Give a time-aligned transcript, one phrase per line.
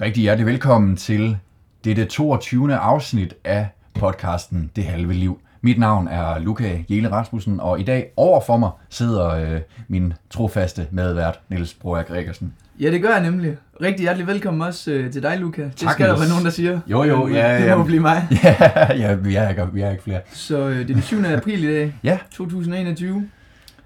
[0.00, 1.36] Rigtig hjertelig velkommen til
[1.84, 2.74] dette 22.
[2.76, 5.40] afsnit af podcasten Det Halve Liv.
[5.60, 10.12] Mit navn er Luca Jele Rasmussen, og i dag over for mig sidder øh, min
[10.30, 12.52] trofaste medvært, Niels Broer Gregersen.
[12.80, 13.56] Ja, det gør jeg nemlig.
[13.82, 15.62] Rigtig hjertelig velkommen også øh, til dig, Luca.
[15.62, 16.80] Det Tak, skal der være nogen, der siger.
[16.86, 17.76] Jo, jo, Men, ja, Det ja.
[17.76, 18.28] må blive mig.
[18.44, 20.20] Ja, ja vi, er ikke, vi er ikke flere.
[20.32, 21.24] Så øh, det er den 7.
[21.24, 23.28] april i dag, Ja, 2021.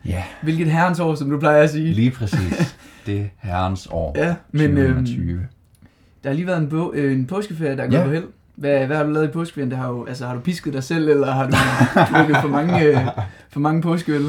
[0.07, 1.93] ja, Hvilket herrens år, som du plejer at sige.
[1.95, 2.77] lige præcis.
[3.07, 4.15] Det er herrens år.
[4.19, 5.41] Ja, men øh, 2020.
[6.25, 8.05] der har lige været en, bo- øh, en påskeferie, der er gået Ja.
[8.05, 8.25] på held.
[8.57, 9.71] Hvad, hvad har du lavet i påskeferien?
[9.71, 11.53] Det har, jo, altså, har du pisket dig selv, eller har du
[12.17, 12.97] drukket for mange, øh,
[13.51, 14.23] for mange påskeøl?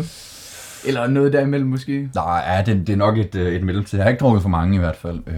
[0.88, 2.09] Eller noget derimellem måske?
[2.16, 3.99] Nej, ja, det, det er nok et, øh, et mellemtid.
[3.99, 5.20] Jeg har ikke drukket for mange i hvert fald.
[5.27, 5.35] Øh,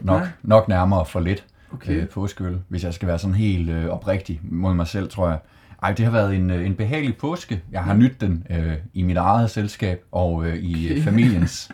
[0.00, 0.28] nok, Nej.
[0.42, 1.44] nok nærmere for lidt.
[1.72, 1.92] Okay.
[2.02, 5.38] øh, påskeøl, hvis jeg skal være sådan helt øh, oprigtig mod mig selv, tror jeg.
[5.82, 7.62] Ej, det har været en, øh, en behagelig påske.
[7.72, 10.94] Jeg har nydt den øh, i mit eget selskab og øh, i Okay.
[10.94, 11.04] okay.
[11.04, 11.70] familiens.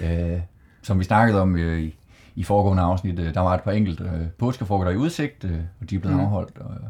[0.00, 0.38] øh,
[0.82, 1.94] som vi snakkede om øh, i,
[2.38, 5.50] i foregående afsnit, øh, der var et par enkelte øh, påskefrugter i udsigt, øh,
[5.80, 6.22] og de er blevet Mm.
[6.24, 6.58] afholdt.
[6.60, 6.86] Og, øh,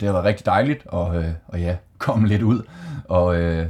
[0.00, 2.62] det har været rigtig dejligt at øh, og ja, komme lidt ud
[3.04, 3.66] og, øh,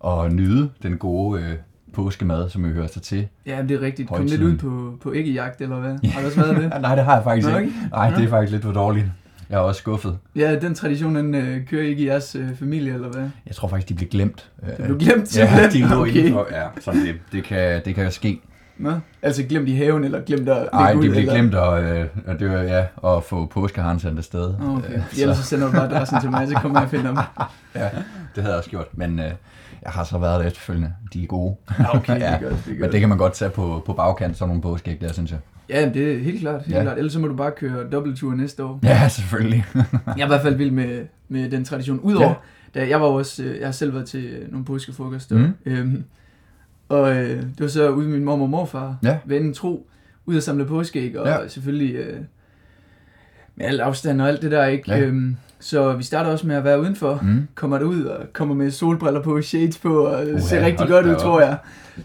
[0.00, 1.52] og nyde den gode øh,
[1.94, 3.28] påskemad, som vi hører sig til.
[3.46, 4.08] Ja, det er rigtigt.
[4.08, 5.98] Kom lidt ud på, på æggejagt, eller hvad?
[6.10, 6.68] Har du også været det?
[6.82, 7.72] Nej, det har jeg faktisk Nå, ikke.
[7.90, 9.06] Nej, det er faktisk lidt for dårligt.
[9.50, 10.18] Jeg er også skuffet.
[10.36, 13.28] Ja, den tradition, den øh, kører ikke i jeres øh, familie, eller hvad?
[13.46, 14.50] Jeg tror faktisk, de blev glemt.
[14.66, 16.12] Det blev glemt Ja, de lå okay.
[16.14, 16.46] indenfor.
[16.50, 18.40] Ja, så det, det, kan, det kan jo ske.
[18.78, 22.50] Nå, altså glemt i haven, eller glemt at Nej, de blev glemt at, øh, det
[22.50, 22.84] var, ja,
[23.16, 24.54] at få påskeharen sendt afsted.
[24.60, 27.06] Okay, Øh, ellers så sender du bare adressen til mig, så kommer jeg og finder
[27.06, 27.16] dem.
[27.82, 27.88] ja,
[28.34, 28.86] det havde jeg også gjort.
[28.92, 29.24] Men øh,
[29.82, 30.92] jeg har så været der efterfølgende.
[31.12, 31.56] De er gode.
[31.78, 32.92] Ja, okay, Ja, det er godt, det er Men godt.
[32.92, 35.38] det kan man godt tage på, på bagkant, sådan nogle påskæg der, synes jeg.
[35.68, 36.82] Ja, det er helt klart, helt Ja.
[36.82, 36.98] klart.
[36.98, 38.80] Ellers så må du bare køre dobbelttur næste år.
[38.82, 39.64] Ja, selvfølgelig.
[40.06, 42.00] Jeg er i hvert fald vild med, med den tradition.
[42.00, 42.34] Udover,
[42.74, 42.80] Ja.
[42.80, 45.36] da jeg var også, øh, jeg har selv været til nogle påskefrokoster.
[45.36, 45.52] Mhm.
[45.66, 46.04] Øhm,
[46.88, 49.18] og øh, det var så ude med min mor og morfar, Ja.
[49.24, 49.86] vennen tro,
[50.26, 51.48] ud at samle påskeæg, og Ja.
[51.48, 52.16] selvfølgelig øh,
[53.56, 54.90] med al afstand og alt det der, ikke?
[54.92, 55.00] Ja.
[55.00, 57.48] Øhm, så vi starter også med at være udenfor, Mm.
[57.54, 61.06] kommer derud og kommer med solbriller på, shades på, og uh, Uha, ser rigtig godt
[61.06, 61.20] ud, op.
[61.20, 61.56] tror jeg.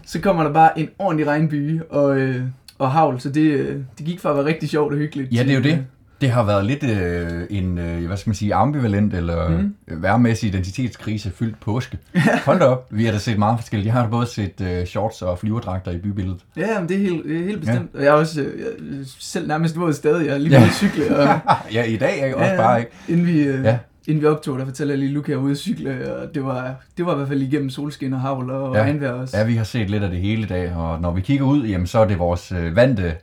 [0.06, 2.42] Så kommer der bare en ordentlig regnby og, øh,
[2.78, 5.34] og havl, så det, øh, det gik fra at være rigtig sjovt og hyggeligt.
[5.36, 5.86] Ja, det er jo det.
[6.22, 9.74] Det har været lidt øh, en, øh, hvad skal man sige, ambivalent eller mm.
[9.88, 11.98] værmæssig identitetskrise fyldt påske.
[12.46, 13.86] Hold da op, vi har da set meget forskelligt.
[13.86, 16.40] Jeg har da både set øh, shorts og flyverdragter i bybilledet.
[16.58, 17.90] Ja, men det er helt, er helt bestemt.
[17.94, 17.98] Ja.
[18.00, 18.66] Og jeg er også øh, jeg
[19.00, 20.26] er selv nærmest våd stadig.
[20.26, 20.64] Jeg er lige Ja.
[20.66, 21.28] at cykle, og
[21.74, 22.38] ja, i dag ikke?
[22.38, 22.92] Også Ja, bare ikke.
[23.10, 23.78] inden vi, øh, Ja.
[24.08, 26.76] inden vi optog, der fortæller jeg lige, Luca er ude at cykle, og det var,
[26.98, 28.82] det var i hvert fald igennem solskin og havl og ja.
[28.82, 29.38] regnvejr også.
[29.38, 31.64] Ja, vi har set lidt af det hele i dag, og når vi kigger ud,
[31.66, 33.14] jamen, så er det vores øh, vante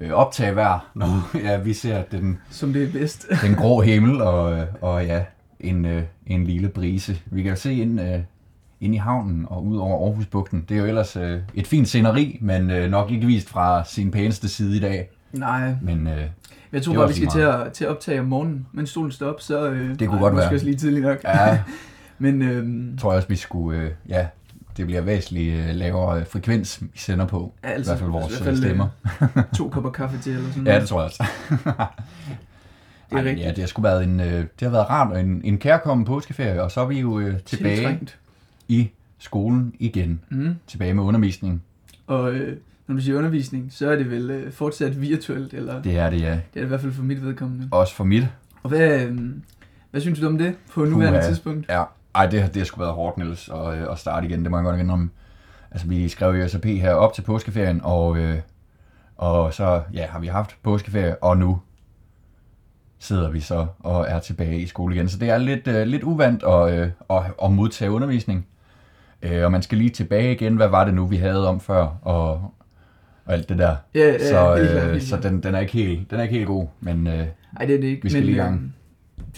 [0.00, 3.26] øh, optagvejr, når ja, vi ser den, Som det er bedst.
[3.42, 5.24] den grå himmel og, og ja,
[5.60, 7.16] en, øh, en lille brise.
[7.26, 8.18] Vi kan jo se ind, øh,
[8.80, 10.64] ind i havnen og ud over Aarhusbugten.
[10.68, 14.10] Det er jo ellers øh, et fint sceneri, men øh, nok ikke vist fra sin
[14.10, 15.10] pæneste side i dag.
[15.32, 16.22] Nej, Men øh,
[16.72, 18.90] jeg tror Det bare, vi skal lige til at, til at optage om morgenen, mens
[18.90, 19.70] solen står op, så...
[19.70, 20.54] Øh, Det kunne godt måske være.
[20.56, 21.18] også lige tidligt nok.
[21.24, 21.58] ja,
[22.18, 24.26] Men øh, tror jeg også, vi skulle, øh, ja,
[24.76, 27.54] det bliver væsentligt øh, lavere øh, frekvens, vi sender på.
[27.64, 28.88] ja, I altså, hvert fald vores i øh, hvert fald, stemmer.
[29.56, 30.80] to kopper kaffe til eller sådan Ja, noget.
[30.80, 31.24] det tror jeg også.
[33.10, 33.46] Det er Ej, rigtigt.
[33.46, 36.62] Ja, det har sgu været en, det har været rart og en, en kærkommen påskeferie,
[36.62, 38.18] og så er vi jo øh, tilbage Tiltrængt.
[38.68, 40.20] i skolen igen.
[40.28, 40.54] Mm.
[40.66, 41.62] Tilbage med undervisning.
[42.06, 42.56] Og øh,
[42.86, 45.96] når du siger undervisning, så er det vel øh, fortsat virtuelt, eller det.
[45.96, 46.26] Er det, ja.
[46.26, 47.68] det er det i hvert fald for mit vedkommende.
[47.70, 48.24] Også for mit.
[48.62, 49.18] Og hvad, øh,
[49.90, 51.28] hvad synes du om det på nuværende Puha.
[51.28, 51.68] tidspunkt?
[51.68, 51.82] Ja.
[52.14, 54.42] Ej, det, har- det har sgu været hårdt, Niels, at, øh, at starte igen.
[54.42, 55.10] Det må jeg godt indrømme.
[55.70, 58.38] Altså, vi skrev jo SAP her op til påskeferien, og, øh,
[59.16, 61.60] og så ja, har vi haft påskeferie, og nu
[62.98, 65.08] sidder vi så og er tilbage i skole igen.
[65.08, 68.46] Så det er lidt, øh, lidt uvandt at, øh, at, at modtage undervisning.
[69.22, 71.86] Øh, og man skal lige tilbage igen, hvad var det nu, vi havde om før,
[72.02, 72.30] og,
[73.24, 73.76] og alt det der.
[73.94, 75.22] Ja, ja, så øh, helt så klart.
[75.22, 77.12] den, den, er ikke helt, den er ikke helt god, men øh,
[77.56, 78.02] Ej, det er det ikke.
[78.02, 78.74] Vi skal men, lige i gang.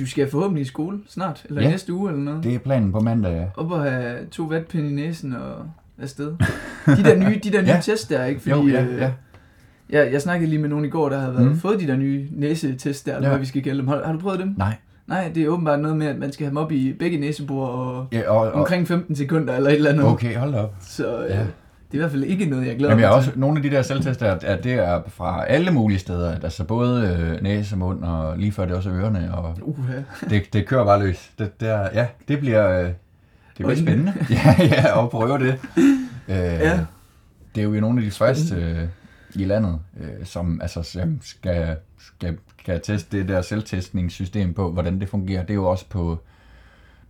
[0.00, 1.66] Øh, Du skal forhåbentlig i skole snart, eller Ja.
[1.66, 1.72] ja.
[1.72, 2.44] næste uge eller noget.
[2.44, 3.32] det er planen på mandag.
[3.36, 3.44] ja.
[3.56, 5.54] Op og have to vatpinde i næsen og
[6.02, 6.26] afsted.
[6.86, 7.74] De der nye, de der nye Ja.
[7.74, 7.80] ja.
[7.80, 8.40] tests der, ikke?
[8.40, 9.10] Fordi, Jo, ja, øh, ja.
[9.90, 11.56] Jeg, jeg snakkede lige med nogen i går, der havde været, Mm.
[11.56, 13.32] fået de der nye næsetest der, eller Ja.
[13.34, 13.88] hvad vi skal kalde dem.
[13.88, 14.54] Har, har du prøvet dem?
[14.58, 14.74] Nej.
[15.06, 17.66] Nej, det er åbenbart noget med, at man skal have dem op i begge næsebor
[17.66, 20.04] og Ja, og, og, omkring 15 sekunder eller et eller andet.
[20.04, 20.74] okay, hold op.
[20.80, 21.34] Så øh, Ja.
[21.34, 21.46] er
[21.96, 23.28] i hvert fald ikke noget, jeg glæder Jamen, jeg mig til.
[23.30, 26.40] også nogle af de der selvtester, at, det er fra alle mulige steder.
[26.40, 29.34] Altså både øh, næse, mund og lige før det også er ørerne.
[29.34, 29.96] Og Uha.
[30.30, 31.30] det, det kører bare løs.
[31.38, 32.94] Det, det er, ja, det bliver, øh, det
[33.56, 34.12] bliver spændende.
[34.30, 35.58] ja, ja, at prøve det.
[36.28, 36.80] Øh, Ja.
[37.54, 38.88] Det er jo nogle af de første øh,
[39.34, 45.00] i landet, øh, som altså, som skal, skal, skal teste det der selvtestningssystem på, hvordan
[45.00, 45.40] det fungerer.
[45.42, 46.18] Det er jo også på,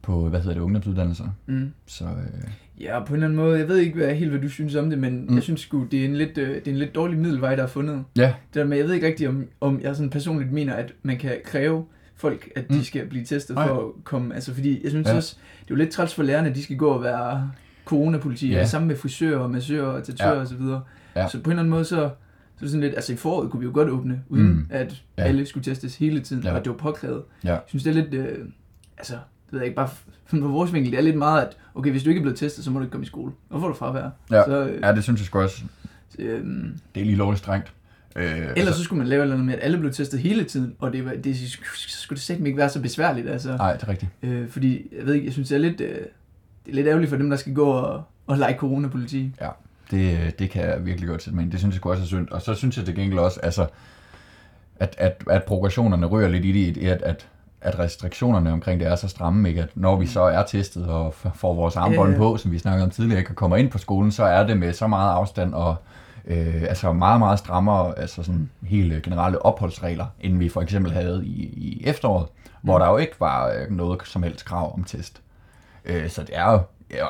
[0.02, 1.24] på hvad hedder det, ungdomsuddannelser.
[1.46, 1.72] Mm.
[1.86, 2.50] Så øh,
[2.81, 3.58] Ja, på en eller anden måde.
[3.58, 5.34] Jeg ved ikke hvad, helt, hvad du synes om det, men Mm.
[5.34, 7.62] jeg synes sgu, det er en lidt, øh, det er en lidt dårlig middelvej, der
[7.62, 8.05] er fundet.
[8.17, 8.23] Ja.
[8.26, 11.19] Det der med, jeg ved ikke rigtigt, om, om jeg sådan personligt mener, at man
[11.19, 11.84] kan kræve
[12.17, 12.82] folk, at de Mm.
[12.82, 13.69] skal blive testet Nej.
[13.69, 14.34] for at komme...
[14.34, 15.17] Altså, fordi jeg synes Ja.
[15.17, 17.50] også, det er jo lidt træls for lærerne, at de skal gå og være
[17.84, 18.67] coronapoliti, Ja.
[18.67, 20.56] sammen med frisører og massører og tatoører Ja.
[20.58, 20.82] videre.
[21.17, 21.29] Ja.
[21.29, 21.96] Så på en eller anden måde, så,
[22.56, 22.94] så det sådan lidt...
[22.94, 24.67] Altså, i foråret kunne vi jo godt åbne, uden Mm.
[24.70, 25.22] at Ja.
[25.22, 26.52] alle skulle testes hele tiden, ja.
[26.55, 27.22] og det var påkrævet.
[27.44, 27.50] Ja.
[27.52, 28.14] Jeg synes, det er lidt...
[28.14, 28.38] Øh,
[28.99, 29.14] altså,
[29.46, 29.88] det ved jeg ikke, bare
[30.26, 32.64] fra vores vinkel, det er lidt meget, at okay, hvis du ikke er blevet testet,
[32.64, 33.32] så må du ikke komme i skole.
[33.50, 34.10] Og får du fravær.
[34.31, 34.44] Ja.
[34.44, 35.62] Så, øh, Ja, det synes jeg sgu også.
[36.19, 37.72] øhm, Det er lige lovligt strengt.
[38.16, 40.44] Øh, ellers så skulle man lave et eller andet med, at alle blev testet hele
[40.44, 41.58] tiden, og det, var, det så
[41.88, 43.56] skulle det sikkert ikke være så besværligt, altså.
[43.56, 44.10] Nej, det er rigtigt.
[44.22, 47.10] Øh, fordi, jeg ved ikke, jeg synes, det er lidt, øh, det er lidt ærgerligt
[47.10, 49.31] for dem, der skal gå og, og lege coronapoliti.
[49.90, 51.50] Det, det kan jeg virkelig godt sætte mig ind.
[51.52, 52.28] Det synes jeg også er synd.
[52.28, 53.66] Og så synes jeg til gengæld også, altså,
[54.76, 57.28] at, at, at progressionerne rører lidt i det, at, at,
[57.66, 59.62] at restriktionerne omkring det er så stramme, ikke?
[59.62, 62.90] at når vi så er testet og får vores armbånd på, som vi snakkede om
[62.90, 63.30] tidligere, ikke?
[63.30, 65.76] og kommer ind på skolen, så er det med så meget afstand og
[66.26, 71.22] øh, altså meget, meget strammere, altså sådan helt generelle opholdsregler, end vi for eksempel havde
[71.26, 72.26] i, i efteråret,
[72.62, 75.20] hvor der jo ikke var øh, noget som helst krav om test.
[75.84, 76.60] Øh, så det er jo,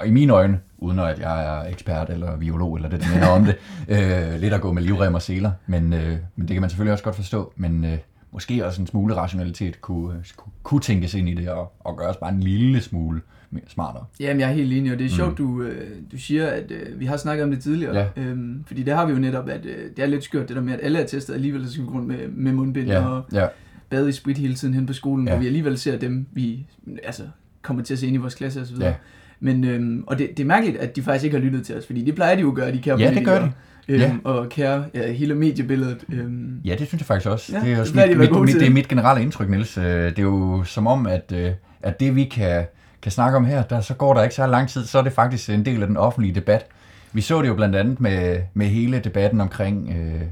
[0.00, 3.29] og i mine øjne, uden at jeg er ekspert eller biolog eller det, der minder
[3.29, 3.56] om det,
[4.35, 6.93] øh, lidt at gå med livrem og seler, men, øh, men det kan man selvfølgelig
[6.93, 7.99] også godt forstå, men øh,
[8.32, 12.08] måske også en smule rationalitet kunne, kunne, kunne tænkes ind i det og, og gøre
[12.08, 13.20] os bare en lille smule
[13.50, 14.05] mere smartere.
[14.20, 15.14] Jamen, jeg er helt enig, og det er Mm.
[15.17, 17.96] sjovt, du, øh, du siger, at øh, vi har snakket om det tidligere.
[18.17, 18.23] Ja.
[18.23, 20.62] Øhm, fordi det har vi jo netop, at øh, det er lidt skørt, det der
[20.62, 23.46] med, at alle er testet alligevel, skal vi rundt med, med mundbind Ja, og ja,
[23.90, 25.32] bade i sprit hele tiden hen på skolen, Ja.
[25.32, 26.67] hvor vi alligevel ser dem, vi
[27.05, 27.23] altså,
[27.62, 28.76] kommer til at se ind i vores klasse osv.
[28.81, 28.94] Ja.
[29.40, 31.87] Men, øhm, og det, det er mærkeligt, at de faktisk ikke har lyttet til os,
[31.87, 33.52] fordi det plejer de jo at gøre, de kære Ja, det gør politikere.
[33.88, 34.12] Øhm, Ja.
[34.25, 35.99] Og kære ja, hele mediebilledet.
[36.12, 37.53] Øhm, ja, det synes jeg faktisk også.
[37.53, 39.50] Ja, det er, det også plejer de mit, mit, mit, det er mit generelle indtryk,
[39.50, 39.79] Niels.
[39.79, 41.50] Øh, Det er jo som om, at, øh,
[41.83, 42.65] at det vi kan,
[43.03, 45.12] kan snakke om her, der, så går der ikke så lang tid, så er det
[45.12, 46.67] faktisk en del af den offentlige debat.
[47.12, 50.23] Vi så det jo blandt andet med, med hele debatten omkring, øh,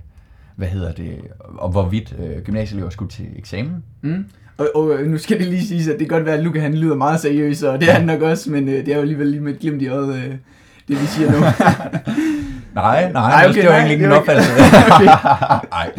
[0.56, 1.16] hvad hedder det,
[1.58, 3.82] om hvorvidt øh, gymnasieelever skulle til eksamen.
[4.02, 4.24] Mm.
[4.58, 6.74] Og, og nu skal det lige siges, at det kan godt være, at Luca han
[6.74, 9.26] lyder meget seriøs, og det er han nok også, men øh, det er jo alligevel
[9.26, 10.30] lige med et glimt i øjet, øh,
[10.88, 11.36] det vi siger nu.
[12.74, 14.50] Nej, nej, Nej, okay, det var nej, egentlig ikke var opfattelse.
[14.94, 15.04] Okay.
[15.70, 15.90] nej,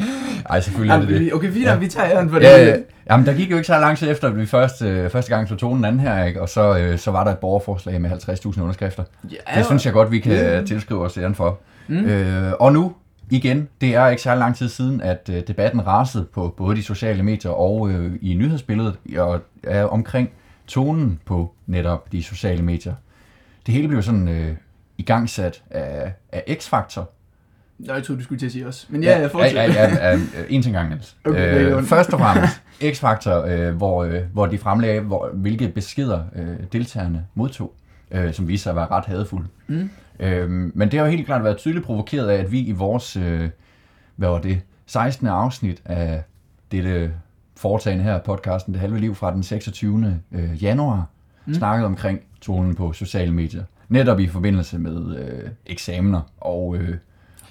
[0.49, 1.25] nej, selvfølgelig er det Jamen, det.
[1.25, 1.71] vi- okay, fint, Ja.
[1.73, 1.77] ja.
[1.77, 2.67] vi tager æren for Ja, det.
[2.67, 2.75] ja.
[3.11, 5.47] Jamen, der gik jo ikke så lang tid efter, at vi første, øh, første gang
[5.47, 6.41] tog tonen anden her, ikke?
[6.41, 9.03] og så, øh, så var der et borgerforslag med 50.000 underskrifter.
[9.31, 10.61] Ja, Det synes jeg godt, vi kan Ja.
[10.63, 11.59] tilskrive os æren for.
[11.87, 12.05] Mm.
[12.05, 12.93] Øh, og nu,
[13.29, 16.83] igen, det er ikke så lang tid siden, at øh, debatten rasede på både de
[16.83, 20.29] sociale medier og øh, i nyhedsbilledet og, er omkring
[20.67, 22.93] tonen på netop de sociale medier.
[23.65, 24.51] Det hele blev sådan øh,
[24.97, 27.03] igangsat af, af X-Factor.
[27.79, 28.85] Nå, jeg troede, du skulle til at sige også.
[28.89, 29.61] Men ja, jeg fortsætter.
[29.61, 30.19] Ja, ja, ja, ja,
[30.49, 31.15] en ting gang, Niels.
[31.25, 36.23] Okay, øh, først og fremmest X-Factor, øh, hvor, øh, hvor de fremlagde, hvor, hvilke beskeder
[36.35, 37.73] øh, deltagerne modtog,
[38.11, 39.47] øh, som viste sig at være ret hadefulde.
[39.67, 39.89] Mm.
[40.19, 43.15] Øh, men det har jo helt klart været tydeligt provokeret af, at vi i vores,
[43.17, 43.49] øh,
[44.15, 45.27] hvad var det, 16.
[45.27, 46.23] afsnit af
[46.71, 47.11] dette
[47.57, 50.21] foretagende her, podcasten Det Halve Liv fra den 26.
[50.31, 51.07] Øh, januar.
[51.45, 51.53] Mm.
[51.53, 53.63] snakkede omkring tonen på sociale medier.
[53.89, 56.95] Netop i forbindelse med øh, eksamener og, øh,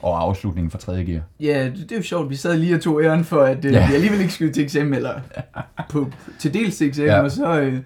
[0.03, 1.05] og afslutningen for 3.
[1.05, 1.23] gear.
[1.41, 2.31] Ja, det, det er jo sjovt.
[2.31, 3.89] Vi sad lige og tog æren for, at øh, Ja.
[3.89, 5.15] vi alligevel ikke skulle til eksamen, eller
[5.91, 7.21] på, til dels til eksamen, Ja.
[7.23, 7.79] og så, øh,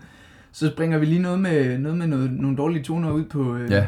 [0.53, 3.71] så bringer vi lige noget med, noget med noget, nogle dårlige toner ud på, øh,
[3.71, 3.87] Ja,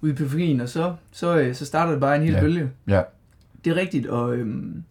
[0.00, 2.40] ud i periferien, og så, så, øh, så starter det bare en hel Ja.
[2.40, 2.70] bølge.
[2.88, 3.02] ja.
[3.64, 4.82] Det er rigtigt, og øhm,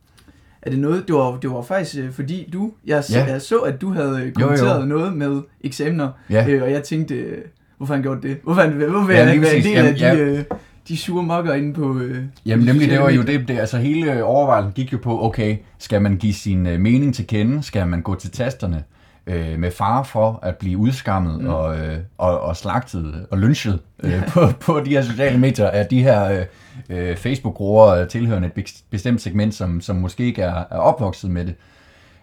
[0.62, 3.26] er det noget, det var, det var faktisk øh, fordi du, jeg, Ja.
[3.26, 4.32] jeg så, at du havde øh, jo.
[4.36, 6.48] kommenteret noget med eksamener, Ja.
[6.50, 7.42] øh, og jeg tænkte, øh,
[7.78, 8.38] hvorfor han gjort det?
[8.44, 10.44] Hvorfor han, hvorfor Ja, ja, han være en del af de, Jamen, øh,
[10.88, 11.98] de sure mokker inde på...
[11.98, 15.58] Øh, Jamen nemlig, det var jo det, det, altså hele overvejelsen gik jo på, okay,
[15.80, 18.84] skal man give sin øh, mening til kende, skal man gå til tasterne
[19.28, 21.48] øh, med fare for at blive udskammet mm.
[21.48, 25.86] Og, øh, og, og slagtet og lynchet øh, på, på de her sociale medier af
[25.86, 26.46] de her øh,
[26.90, 31.32] øh, Facebook-grupper øh, tilhørende et bes- bestemt segment, som, som måske ikke er, er opvokset
[31.32, 31.56] med det.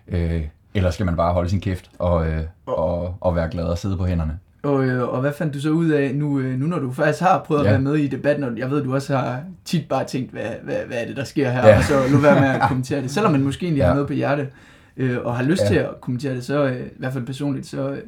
[0.09, 0.43] Øh,
[0.75, 3.97] eller skal man bare holde sin kæft og, øh, og, og være glad og sidde
[3.97, 4.39] på hænderne?
[4.62, 7.23] Og, øh, og hvad fandt du så ud af, nu, øh, nu når du faktisk
[7.23, 7.71] har prøvet at Ja.
[7.71, 10.75] være med i debatten, og jeg ved, du også har tit bare tænkt, hvad, hvad,
[10.87, 11.76] hvad er det, der sker her, Ja.
[11.78, 13.11] og så lad være med at kommentere det.
[13.11, 13.87] Selvom man måske egentlig Ja.
[13.87, 14.49] har noget på hjerte,
[14.97, 15.66] øh, og har lyst Ja.
[15.69, 17.99] til at kommentere det, så øh, i hvert fald personligt, så, øh,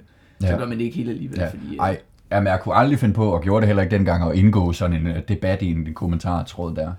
[0.40, 0.56] så Ja.
[0.58, 1.38] gør man det ikke helt alligevel.
[1.38, 1.46] Ja.
[1.49, 1.96] Fordi, øh, Ej,
[2.32, 4.96] jamen, jeg kunne aldrig finde på, og gjorde det heller ikke dengang, at indgå sådan
[4.96, 6.92] en uh, debat i en kommentartråd der.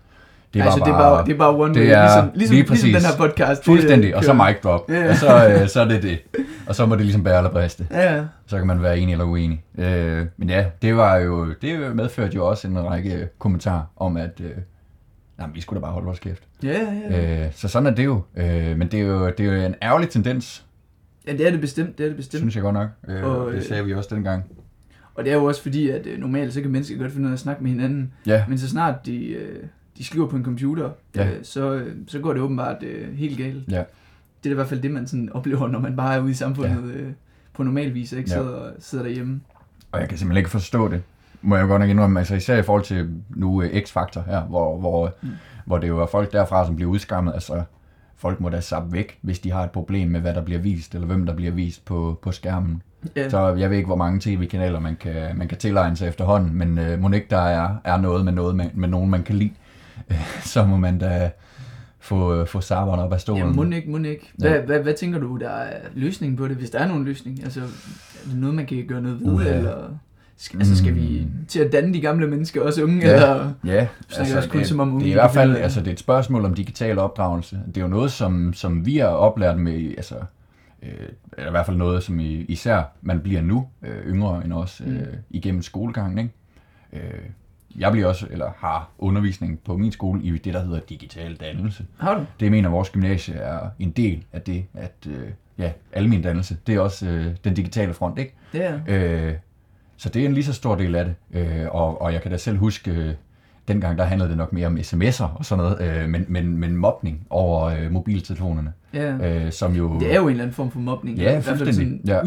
[0.55, 2.63] Det altså, det, er bare, det er bare one det way, er ligesom, ligesom, lige
[2.63, 2.95] ligesom præcis.
[2.95, 3.59] den her podcast.
[3.61, 5.09] det, fuldstændig, øh, og så mic drop, Ja.
[5.09, 6.19] og så, uh, så er det det.
[6.67, 7.87] Og så må det ligesom bære eller briste.
[7.91, 8.23] Ja.
[8.47, 9.63] Så kan man være enig eller uenig.
[9.77, 9.83] Uh,
[10.37, 14.45] men ja, det var jo, det medførte jo også en række kommentarer om, at uh,
[15.37, 16.43] nej, vi skulle da bare holde vores kæft.
[16.63, 16.79] Ja,
[17.11, 17.45] ja, ja.
[17.45, 18.21] Uh, så sådan er det jo.
[18.37, 18.43] Uh,
[18.77, 20.65] men det er jo, det er jo en ærgerlig tendens,
[21.27, 22.39] ja, det er det bestemt, det er det bestemt.
[22.41, 22.89] synes jeg godt nok.
[23.23, 24.43] Og, og det øh, sagde vi også dengang.
[25.15, 27.31] Og det er jo også fordi, at øh, normalt så kan mennesker godt finde ud
[27.31, 28.13] af at snakke med hinanden.
[28.25, 29.63] Ja, Men så snart de, øh,
[29.97, 31.29] de skriver på en computer, Ja.
[31.29, 33.63] øh, så, øh, så går det åbenbart øh, helt galt.
[33.71, 33.83] Ja.
[34.43, 36.33] Det er i hvert fald det, man sådan oplever, når man bare er ude i
[36.33, 37.11] samfundet øh,
[37.53, 38.35] på normal vis, ikke Ja.
[38.37, 39.41] sidder, sidder derhjemme.
[39.91, 41.01] og jeg kan simpelthen ikke forstå det.
[41.41, 44.41] Må jeg jo godt nok indrømme, altså især i forhold til nu øh, X-Factor her,
[44.41, 45.29] hvor, hvor, Mm.
[45.65, 47.33] hvor det jo er folk derfra, som bliver udskammet.
[47.33, 47.63] Altså,
[48.17, 50.95] folk må da sappe væk, hvis de har et problem med, hvad der bliver vist,
[50.95, 52.81] eller hvem der bliver vist på, på skærmen.
[53.15, 53.29] Ja.
[53.29, 56.77] Så jeg ved ikke, hvor mange tv-kanaler man kan, man kan tilegne sig efterhånden, men
[56.77, 59.51] øh, må ikke der er, er noget med noget med, med nogen, man kan lide,
[60.53, 61.31] så må man da
[61.99, 63.43] få, øh, få saberne op af stolen.
[63.45, 64.31] Ja, må ikke, må ikke.
[64.37, 64.55] Hvad, Ja.
[64.55, 64.61] ja.
[64.65, 67.43] hvad, hvad tænker du, der er løsningen på det, hvis der er nogen løsning?
[67.43, 69.49] Altså, er det noget, man kan gøre noget ved, Uha.
[69.49, 69.89] eller
[70.37, 71.45] skal, altså, skal vi Mm.
[71.45, 73.13] til at danne de gamle mennesker, også unge, Ja.
[73.13, 73.51] eller?
[73.65, 75.87] Ja, snakker også kun det, som om det unge er i hvert fald altså, det
[75.87, 77.59] er et spørgsmål om digital opdragelse.
[77.67, 80.15] Det er jo noget, som, som vi er oplært med, altså,
[80.83, 80.89] øh,
[81.37, 84.81] eller i hvert fald noget, som i, især man bliver nu, øh, yngre end os,
[84.85, 84.99] øh, Mm.
[85.29, 86.17] igennem skolegangen.
[86.17, 86.33] Ikke?
[87.07, 87.19] Øh,
[87.79, 91.85] jeg bliver også, eller har undervisning på min skole i det, der hedder digital dannelse.
[91.97, 92.25] Har du?
[92.39, 95.27] Det mener vores gymnasie er en del af det, at øh,
[95.57, 98.33] ja, almen dannelse, det er også øh, den digitale front, ikke?
[98.53, 98.73] Ja.
[98.87, 99.33] Øh,
[99.97, 101.15] så det er en lige så stor del af det.
[101.33, 103.13] Øh, og, og jeg kan da selv huske, øh,
[103.67, 106.77] dengang der handlede det nok mere om sms'er og sådan noget, øh, men, men, men
[106.77, 109.43] mobning over øh, mobiltelefonerne, ja.
[109.45, 109.99] øh, som jo...
[109.99, 111.17] Det er jo en eller anden form for mobning.
[111.17, 111.75] Ja, fuldstændig.
[111.75, 112.21] sådan Ja.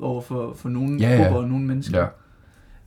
[0.00, 1.22] over for, for nogle Ja, ja.
[1.22, 1.98] grupper og nogle mennesker.
[2.00, 2.06] Ja,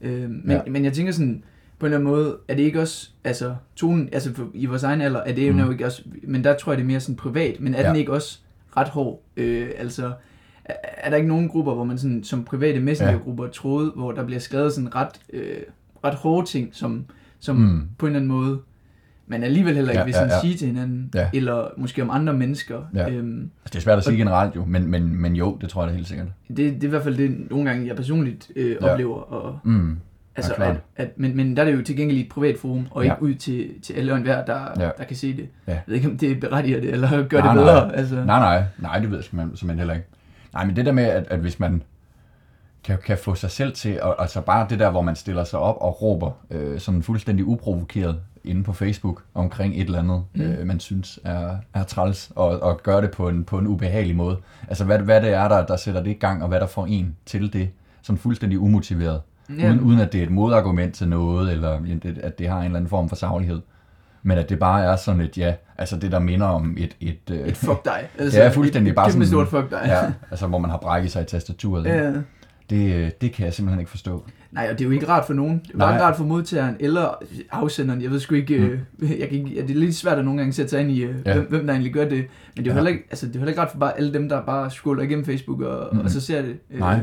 [0.01, 0.61] Øh, men, ja.
[0.67, 1.43] men jeg tænker sådan,
[1.79, 5.01] på en eller anden måde, er det ikke også, altså tonen, altså i vores egen
[5.01, 5.59] alder, er det Mm.
[5.59, 7.87] jo ikke også, men der tror jeg det er mere sådan privat, men er Ja.
[7.87, 8.39] den ikke også
[8.77, 9.21] ret hård?
[9.37, 10.11] Øh, altså,
[10.65, 14.25] er, er der ikke nogen grupper, hvor man sådan, som private messengergrupper troede, hvor der
[14.25, 15.57] bliver skrevet sådan ret, øh,
[16.03, 17.05] ret hårde ting, som,
[17.39, 17.81] som Mm.
[17.97, 18.59] på en eller anden måde,
[19.27, 20.41] man alligevel heller ikke Ja, vil ja, sådan ja.
[20.41, 21.29] sige til hinanden, Ja.
[21.33, 22.81] eller måske om andre mennesker.
[22.93, 23.09] Ja.
[23.09, 25.81] Øhm, altså, det er svært at sige generelt jo, men, men, men jo, det tror
[25.83, 26.27] jeg da helt sikkert.
[26.47, 28.89] det, det er i hvert fald det, nogle gange jeg personligt øh, Ja.
[28.91, 29.97] oplever, og Mm.
[30.37, 32.87] Altså, Ja, at, at, men, men der er det jo tilgængeligt i et privat forum,
[32.91, 33.11] og Ja.
[33.13, 34.89] ikke ud til, til alle og enhver, der, Ja.
[34.97, 35.49] der kan se det.
[35.67, 35.71] Ja.
[35.71, 37.73] Jeg ved ikke, om det berettiger det, eller gør Nej, det nej.
[37.73, 37.95] bedre.
[37.95, 38.15] Altså.
[38.15, 40.07] Nej, nej, nej, det ved jeg simpelthen, heller ikke.
[40.53, 41.81] Nej, men det der med, at, at hvis man
[42.83, 45.59] kan, kan få sig selv til, og, altså bare det der, hvor man stiller sig
[45.59, 50.41] op og råber øh, sådan fuldstændig uprovokeret inde på Facebook omkring et eller andet, Mm.
[50.41, 54.15] øh, man synes er, er træls, og, og gøre det på en, på en ubehagelig
[54.15, 54.37] måde.
[54.67, 56.85] Altså hvad, hvad det er, der, der sætter det i gang, og hvad der får
[56.85, 57.69] en til det,
[58.01, 59.21] sådan fuldstændig umotiveret.
[59.59, 59.69] Ja.
[59.69, 62.65] Uden, uden at det er et modargument til noget, eller ja, at det har en
[62.65, 63.61] eller anden form for saglighed.
[64.23, 66.95] Men at det bare er sådan et, ja, altså det der minder om et...
[67.01, 68.07] Et, øh, Et fuck dig.
[68.19, 69.81] Det er fuldstændig et, bare sådan- stort fuck dig.
[69.85, 71.85] ja, altså hvor man har brækket sig i tastaturet.
[71.85, 72.11] ja.
[72.69, 74.25] Det, øh, det kan jeg simpelthen ikke forstå.
[74.51, 75.61] Nej, og det er jo ikke rart for nogen.
[75.67, 78.01] Det er ikke rart for modtageren eller afsenderen.
[78.01, 78.59] Jeg ved sgu ikke,
[78.99, 79.07] mm.
[79.19, 81.01] jeg kan ikke ja, det er lidt svært at nogle gange sætte sig ind i,
[81.03, 81.33] øh, Ja.
[81.33, 82.11] hvem, hvem der egentlig gør det.
[82.11, 82.25] Men
[82.55, 82.73] det er jo Ja.
[82.73, 85.03] heller ikke, altså, det er heller ikke rart for bare alle dem, der bare scroller
[85.03, 85.99] igennem Facebook og, mm.
[85.99, 86.55] Og så ser det.
[86.71, 86.99] Øh, Nej.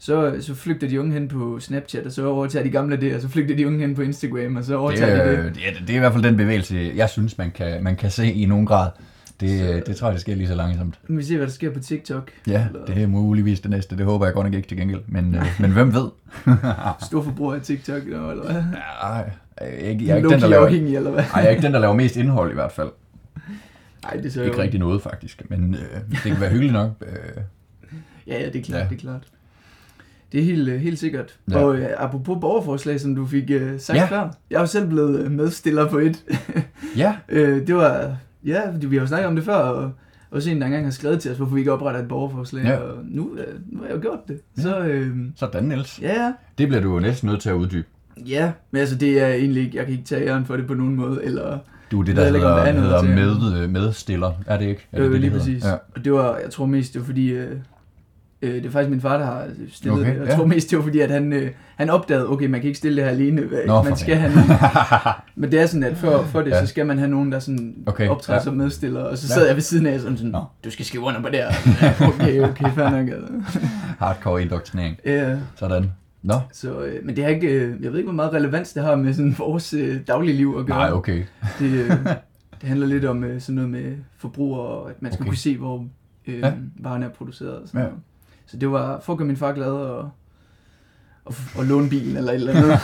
[0.00, 3.20] Så, så flygter de unge hen på Snapchat, og så overtager de gamle det, og
[3.20, 5.38] så flygter de unge hen på Instagram, og så Det, overtager de det.
[5.38, 7.96] er, det, er, det er i hvert fald den bevægelse, jeg synes, man kan, man
[7.96, 8.90] kan se i nogen grad.
[9.40, 10.98] Det, øh, det tror jeg, det sker lige så langsomt.
[11.08, 12.30] Vi se, hvad der sker på TikTok.
[12.46, 13.96] Ja, Eller- det er muligvis det næste.
[13.96, 15.00] Det håber jeg godt nok ikke til gengæld.
[15.08, 16.08] Men, øh, men hvem ved?
[17.08, 18.62] Stor forbruger af TikTok, eller hvad?
[19.02, 21.24] Nej, jeg ikke, jeg er ikke den, der Low-key laver, afhængig, eller hvad?
[21.24, 22.88] ej, jeg er ikke den, der laver mest indhold i hvert fald.
[24.04, 24.62] Nej, det er så Ikke jo...
[24.62, 25.50] rigtig noget, faktisk.
[25.50, 26.90] Men øh, det kan være hyggeligt nok.
[27.02, 27.42] Øh,
[28.26, 28.86] Ja, ja, det er klart, Ja.
[28.88, 29.22] det er klart.
[30.32, 31.38] Det er helt, øh, helt sikkert.
[31.50, 31.58] Ja.
[31.58, 31.64] Ja.
[31.64, 34.02] Og uh, apropos borgerforslag, som du fik uh, sagt Ja.
[34.02, 34.06] ja.
[34.08, 34.30] før.
[34.50, 36.24] Jeg er jo selv blevet øh, medstiller på et.
[36.96, 39.92] ja, uh, det var, ja, vi har jo snakket om det før, og
[40.30, 42.64] også en, der engang har skrevet til os, hvorfor vi ikke opretter et borgerforslag.
[42.64, 42.76] Ja.
[42.76, 43.38] Og nu, uh,
[43.72, 44.40] nu har jeg jo gjort det.
[44.56, 46.00] Så uh, sådan Niels.
[46.02, 46.32] ja, ja.
[46.58, 47.86] Det bliver du jo næsten nødt til at uddybe.
[48.26, 50.74] Ja, men altså det er egentlig ikke, jeg kan ikke tage æren for det på
[50.74, 51.58] nogen måde, eller
[51.90, 54.32] Du er det, der hedder, er hedder med, medstiller.
[54.46, 54.86] Er det ikke?
[54.92, 55.62] Er det, øh, det, lige det præcis.
[55.62, 55.68] hedder?
[55.70, 55.76] Ja.
[55.96, 57.56] Og det var, jeg tror mest, det var fordi, øh,
[58.42, 60.18] øh, det er faktisk min far, der har stillet Okay, det.
[60.20, 60.34] Jeg ja.
[60.36, 62.96] tror mest, det var fordi, at han, øh, han opdagede, okay, man kan ikke stille
[62.96, 63.42] det her alene.
[63.66, 64.32] Nå, man skal have
[65.40, 66.56] Men det er sådan, at for, for det, Ja.
[66.56, 66.60] ja.
[66.62, 68.40] så skal man have nogen, der sådan Okay, optræder ja.
[68.40, 68.44] ja.
[68.44, 69.00] som medstiller.
[69.00, 69.34] Og så Ja.
[69.34, 70.44] sad jeg ved siden af sådan, sådan Nå.
[70.64, 71.48] du skal skrive under på det her.
[71.82, 73.08] Ja, Okay, okay, fair nok.
[73.08, 73.58] Altså.
[73.98, 74.96] Hardcore indoktrinering.
[75.04, 75.92] Ja, Sådan.
[76.22, 78.82] Nå, så, øh, men det har ikke, øh, jeg ved ikke, hvor meget relevans det
[78.82, 80.76] har med sådan vores øh, dagligliv at gøre.
[80.78, 81.22] nej, okay.
[81.58, 81.90] Det, øh,
[82.60, 85.28] det handler lidt om øh, sådan noget med forbrug, og at man skal Okay.
[85.30, 85.86] kunne se, hvor
[86.26, 86.46] øh, Ja.
[86.46, 86.52] ja.
[86.80, 87.50] varen er produceret.
[87.52, 87.84] Og sådan Ja.
[87.84, 87.90] ja.
[87.90, 88.02] noget.
[88.50, 90.10] Så det var for at gøre min far glad og,
[91.24, 92.78] og, og låne bilen eller et eller andet.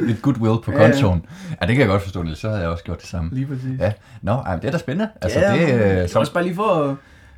[0.08, 0.90] Lidt goodwill på Ja, ja.
[0.90, 1.24] kontoen.
[1.60, 2.38] Ja, det kan jeg godt forstå, Niels.
[2.38, 3.30] Så havde jeg også gjort det samme.
[3.32, 3.80] Lige præcis.
[3.80, 3.92] Ja.
[4.22, 5.10] Nå, ej, det er da spændende.
[5.22, 6.96] Altså, ja, det, det øh, som, også bare lige for at,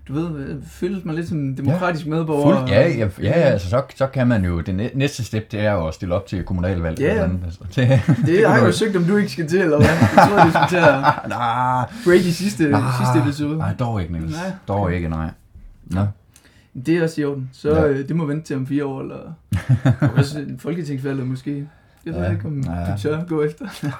[0.09, 2.59] du ved, føle mig lidt som en demokratisk medborger.
[2.61, 5.61] fuld, ja, ja, ja, altså, så, så kan man jo, det næ- næste step, det
[5.61, 7.00] er jo at stille op til kommunalvalg.
[7.00, 7.11] Ja.
[7.11, 7.40] eller andet.
[7.45, 9.87] Altså, det, Det har jeg jo søgt, om du ikke skal til, eller hvad?
[9.88, 10.95] Jeg tror, du skal til at
[11.28, 13.59] nej, break i sidste, nej, sidste episode.
[13.59, 14.37] nej, dog ikke, Niels.
[14.37, 14.52] Nej.
[14.69, 15.31] Dog ikke, nej.
[15.87, 16.07] Nå,
[16.87, 17.50] Det er også i orden.
[17.52, 17.88] Så Ja.
[17.88, 19.33] øh, det må vente til om fire år, eller
[20.16, 21.69] også en folketingsvalg måske.
[22.07, 22.93] Jeg ved Ja, ikke, om ja.
[22.93, 23.66] du tør gå efter.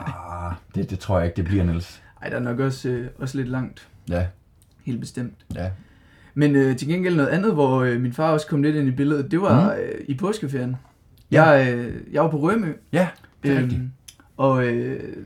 [0.47, 2.03] Ah, det, det tror jeg ikke, det bliver, Niels.
[2.23, 3.89] Ej, der er nok også, øh, også lidt langt.
[4.09, 4.27] Ja,
[4.85, 5.35] Helt bestemt.
[5.55, 5.71] ja.
[6.35, 8.91] Men øh, til gengæld noget andet, hvor øh, min far også kom lidt ind i
[8.91, 9.81] billedet, det var mm.
[9.81, 10.77] øh, i påskeferien.
[11.31, 11.43] Ja.
[11.49, 12.73] Jeg, øh, jeg var på Rømø.
[12.93, 13.09] Ja,
[13.43, 13.83] det er rigtigt.
[14.37, 15.17] Og øh,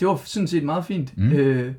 [0.00, 1.18] det var sådan set meget fint.
[1.18, 1.32] Mm.
[1.32, 1.72] Øh,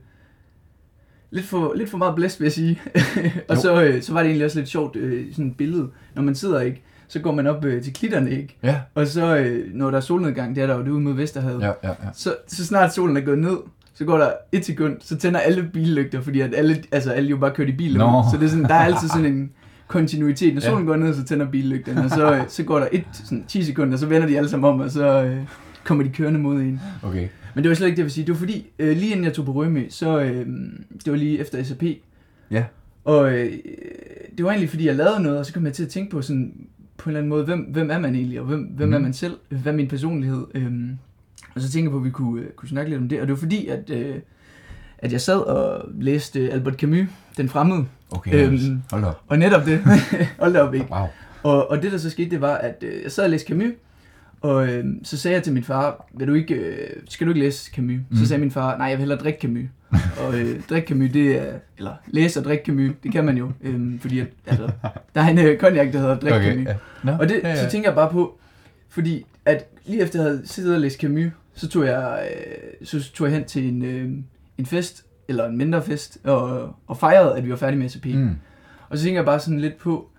[1.32, 2.80] lidt, for, lidt for meget blæst, vil jeg sige.
[3.50, 5.88] og så, øh, så var det egentlig også lidt sjovt, øh, sådan et billede.
[6.16, 8.58] Når man sidder ikke, så går man op øh, til klitterne, ikke?
[8.64, 11.14] Ja, Og så, øh, når der er solnedgang, det er der jo det ude mod
[11.14, 11.62] Vesterhavet.
[11.62, 11.90] ja, ja.
[11.90, 11.94] ja.
[12.14, 13.58] Så, så snart solen er gået ned,
[13.94, 17.38] så går der et sekund, så tænder alle billygter, fordi at alle, altså alle jo
[17.38, 17.98] bare kørt i bil.
[17.98, 18.24] Nå.
[18.32, 19.52] Så det er sådan, der er altid sådan en
[19.88, 20.54] kontinuitet.
[20.54, 20.68] Når Ja.
[20.70, 23.64] solen går ned, så tænder billygterne, og så, øh, så går der et, sådan 10
[23.64, 25.38] sekunder, så vender de alle sammen om, og så øh,
[25.84, 26.82] kommer de kørende mod en.
[27.04, 27.28] Okay.
[27.58, 28.26] Men det var slet ikke det, jeg vil sige.
[28.26, 30.46] Det var fordi, øh, lige inden jeg tog på Rømø, så øh,
[31.06, 31.84] det var lige efter SAP.
[32.52, 32.64] Ja.
[33.06, 33.52] Og øh,
[34.38, 36.22] det var egentlig fordi, jeg lavede noget, og så kom jeg til at tænke på
[36.22, 36.54] sådan,
[36.98, 38.96] på en eller anden måde, hvem, hvem er man egentlig, og hvem, hvem Mhm.
[38.96, 39.34] er man selv?
[39.50, 40.46] Hvad er min personlighed?
[40.54, 40.98] Øhm,
[41.56, 43.22] og så tænkte jeg på, at vi kunne, øh, kunne snakke lidt om det.
[43.22, 44.16] Og det var fordi, at, øh,
[44.98, 47.86] at jeg sad og læste Albert Camus, Den Fremmede.
[48.12, 48.82] Okay, Øhm.
[48.92, 49.22] Hold op.
[49.28, 49.80] Og netop det,
[50.40, 50.88] hold da op ikke.
[50.92, 51.06] Wow.
[51.44, 53.72] Og, og det der så skete, det var, at øh, jeg sad og læste Camus,
[54.41, 57.39] og øh, så sagde jeg til min far, vil du ikke, øh, skal du ikke
[57.39, 58.00] læse Camus?
[58.10, 58.17] Mm.
[58.17, 59.70] Så sagde min far, nej, jeg vil hellere drikke Camus.
[60.20, 63.51] og øh, drikke Camus, det er, eller læse og drikke Camus, det kan man jo,
[63.62, 64.70] øh, fordi at, altså,
[65.15, 66.67] der er en øh, cognac, der hedder drikke Okay, Camus.
[66.67, 66.75] ja.
[67.03, 67.63] Nå, Og det, ja, ja.
[67.65, 68.38] så tænker jeg bare på,
[68.89, 73.12] fordi at lige efter jeg havde siddet og læst Camus, så tog jeg, øh, så
[73.13, 74.10] tog jeg hen til en, øh,
[74.58, 78.06] en fest, eller en mindre fest, og, og fejrede, at vi var færdige med SAP.
[78.06, 78.29] Mm.
[78.89, 80.10] Og så tænker jeg bare sådan lidt på,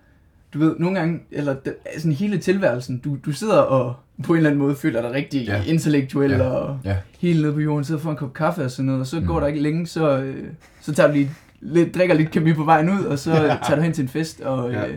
[0.55, 4.37] du ved, nogle gange, eller da- sådan hele tilværelsen, du, du sidder og på en
[4.37, 5.63] eller anden måde føler dig rigtig Ja.
[5.67, 6.43] intellektuel Ja.
[6.49, 6.97] og Ja.
[7.21, 9.27] helt nede på jorden, sidder får en kop kaffe og sådan noget, og så Mm.
[9.27, 10.45] går der ikke længe, så, øh,
[10.81, 13.57] så tager du lige lidt, drikker lidt kemi på vejen ud, og så Ja.
[13.67, 14.87] tager du hen til en fest, og Ja.
[14.89, 14.97] øh,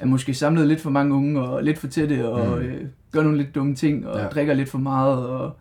[0.00, 2.62] er måske samlet lidt for mange unge, og lidt for tætte, og Mm.
[2.64, 2.80] øh,
[3.12, 4.26] gør nogle lidt dumme ting, og Ja.
[4.26, 5.56] drikker lidt for meget, og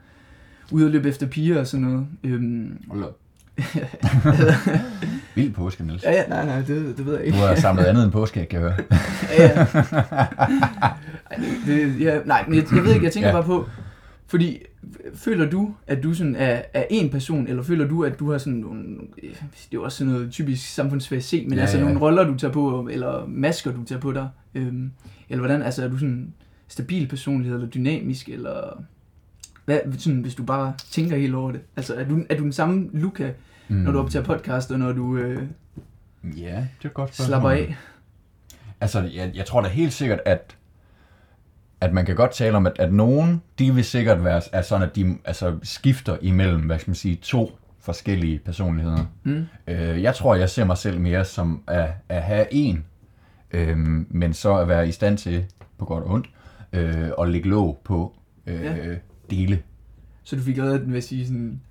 [0.72, 2.06] ude og løbe efter piger og sådan noget.
[2.24, 3.06] Øhm, Hold.
[5.36, 6.04] Vild påske, Niels.
[6.04, 7.38] ja, ja, nej, nej, det, det ved jeg Du ikke.
[7.38, 8.78] har samlet andet end påske, kan jeg høre.
[9.40, 9.66] Ja, ja.
[11.32, 13.36] Ej, det, ja, nej, men jeg, jeg ved ikke, jeg tænker Ja.
[13.36, 13.70] bare på,
[14.28, 14.58] fordi
[15.16, 18.38] føler du, at du sådan er, er en person, eller føler du, at du har
[18.38, 18.84] sådan nogle,
[19.22, 19.34] det er
[19.74, 21.84] jo også sådan noget typisk samfundsfag C, men Ja, altså ja.
[21.84, 24.92] nogle roller, du tager på, eller masker, du tager på dig, øhm,
[25.30, 26.34] eller hvordan, altså er du sådan en
[26.68, 28.84] stabil personlighed, eller dynamisk, eller
[29.68, 32.54] hvad, sådan, hvis du bare tænker helt over det, altså er du, er du den
[32.54, 33.32] samme Luca,
[33.70, 33.76] Mm.
[33.76, 35.44] når du optager podcast, og når du øh,
[36.38, 37.26] Ja, det er godt spørgsmål.
[37.28, 37.76] slapper af?
[38.82, 40.58] Altså, jeg, jeg tror da helt sikkert, at,
[41.82, 44.88] at man kan godt tale om, at, at nogen, de vil sikkert være er sådan,
[44.90, 49.06] at de altså, skifter imellem, hvad skal man sige, to forskellige personligheder.
[49.24, 49.46] Mm.
[49.68, 52.86] Øh, jeg tror, jeg ser mig selv mere som at, at have en,
[53.52, 53.78] øh,
[54.10, 55.46] men så at være i stand til,
[55.78, 56.30] på godt og ondt,
[56.74, 58.16] øh, at lægge låg på
[58.48, 58.76] øh, Ja.
[59.32, 59.60] Dele.
[60.24, 61.62] Så du fik reddet den ved at sige sådan,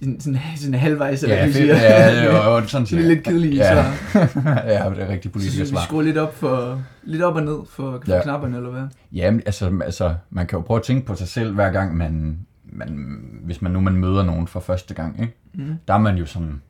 [0.00, 1.76] sådan, sådan, sådan halvvejs, eller Ja, du siger.
[1.76, 3.74] ja, det var jo sådan Så er lidt kedeligt, Ja.
[4.12, 5.84] så, ja, det er rigtig så politisk synes vi svar.
[5.84, 8.22] skruer lidt op, for, lidt op og ned for, for Ja.
[8.22, 8.82] knapperne, eller hvad?
[9.12, 12.38] Ja, altså, altså, man kan jo prøve at tænke på sig selv, hver gang man,
[12.64, 15.34] man hvis man nu man møder nogen for første gang, ikke?
[15.54, 15.74] Mm.
[15.88, 16.62] der er man jo sådan,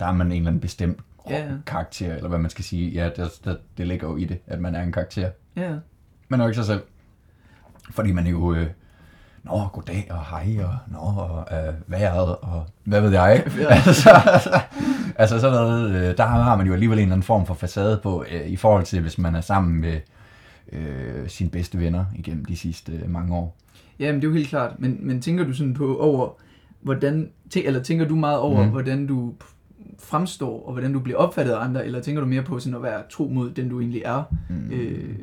[0.00, 0.98] der er man en eller anden bestemt
[1.30, 1.44] ja.
[1.66, 2.90] karakter, eller hvad man skal sige.
[2.90, 5.30] Ja, det, det, det ligger jo i det, at man er en karakter.
[5.56, 5.72] Ja,
[6.28, 6.80] Man er jo ikke sig selv.
[7.90, 8.66] Fordi man jo, øh,
[9.44, 13.44] nå, goddag og hej, og nå, og øh, vejret, og hvad ved jeg?
[13.58, 13.66] Ja.
[13.86, 14.60] altså,
[15.16, 18.00] altså sådan noget, øh, der har man jo alligevel en eller anden form for facade
[18.02, 20.00] på, øh, i forhold til, hvis man er sammen med
[20.72, 23.56] øh, sine bedste venner igennem de sidste øh, mange år.
[23.98, 24.80] ja men det er jo helt klart.
[24.80, 26.28] Men, men tænker du sådan på over,
[26.82, 28.70] hvordan, tæ- eller tænker du meget over, mm.
[28.70, 29.32] hvordan du
[29.98, 32.82] fremstår, og hvordan du bliver opfattet af andre, eller tænker du mere på sådan at
[32.82, 34.22] være tro mod den, du egentlig er?
[34.48, 34.70] Mm.
[34.70, 35.14] Øh,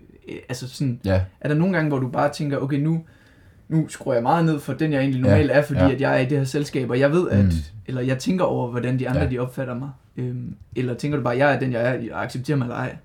[0.50, 3.04] altså sådan, Ja, er der nogle gange, hvor du bare tænker, okay, nu,
[3.70, 5.88] nu skruer jeg meget ned for den, jeg egentlig normalt er, fordi ja.
[5.88, 5.94] ja.
[5.94, 7.52] at jeg er i det her selskab, og jeg ved, at, Mm.
[7.88, 9.26] eller jeg tænker over, hvordan de andre, Ja.
[9.26, 9.32] ja.
[9.32, 9.90] de opfatter mig.
[10.18, 12.96] Øhm, eller tænker du bare, jeg er den, jeg er, jeg accepterer mig eller ej?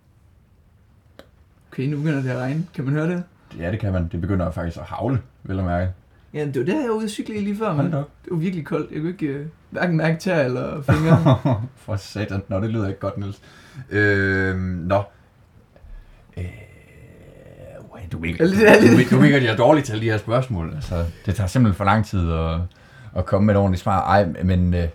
[1.73, 2.67] Okay, nu begynder det at regne.
[2.75, 3.23] Kan man høre det?
[3.59, 4.09] ja, det kan man.
[4.13, 5.91] Det begynder faktisk at havle, vil jeg mærke.
[6.35, 8.65] Ja, det var det, jeg var ude at cykle lige før, men det var virkelig
[8.65, 8.91] koldt.
[8.93, 11.39] Jeg kunne ikke øh, hverken mærke tær eller fingre.
[11.77, 12.43] For satan.
[12.49, 13.41] Nå, det lyder ikke godt, Niels.
[13.91, 15.03] Øh, nå.
[16.37, 16.45] Øh,
[19.11, 20.73] du virker, at jeg er dårlig til de her spørgsmål.
[20.75, 22.59] Altså, det tager simpelthen for lang tid at,
[23.17, 24.01] at komme med et ordentligt svar.
[24.07, 24.89] Ej, men, øh,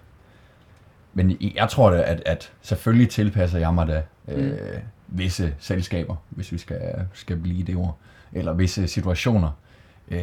[1.14, 5.18] men jeg tror da, at, at selvfølgelig tilpasser jeg mig da øh, Mm.
[5.18, 6.80] visse selskaber, hvis vi skal,
[7.14, 7.98] skal blive det ord,
[8.34, 9.52] eller visse situationer.
[10.12, 10.20] Øh,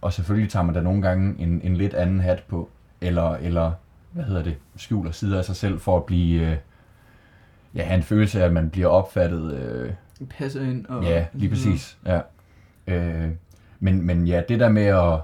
[0.00, 2.68] og selvfølgelig tager man da nogle gange en, en lidt anden hat på,
[3.00, 3.72] eller, eller
[4.12, 6.56] hvad hedder det, skjuler sider af sig selv for at blive, øh,
[7.74, 9.54] ja, have en følelse af, at man bliver opfattet.
[9.54, 9.90] Øh,
[10.30, 10.86] Passer ind.
[10.86, 11.98] Og, ja, lige præcis.
[12.06, 12.20] Ja.
[12.86, 13.30] Øh,
[13.80, 15.20] men, men ja, det der med at,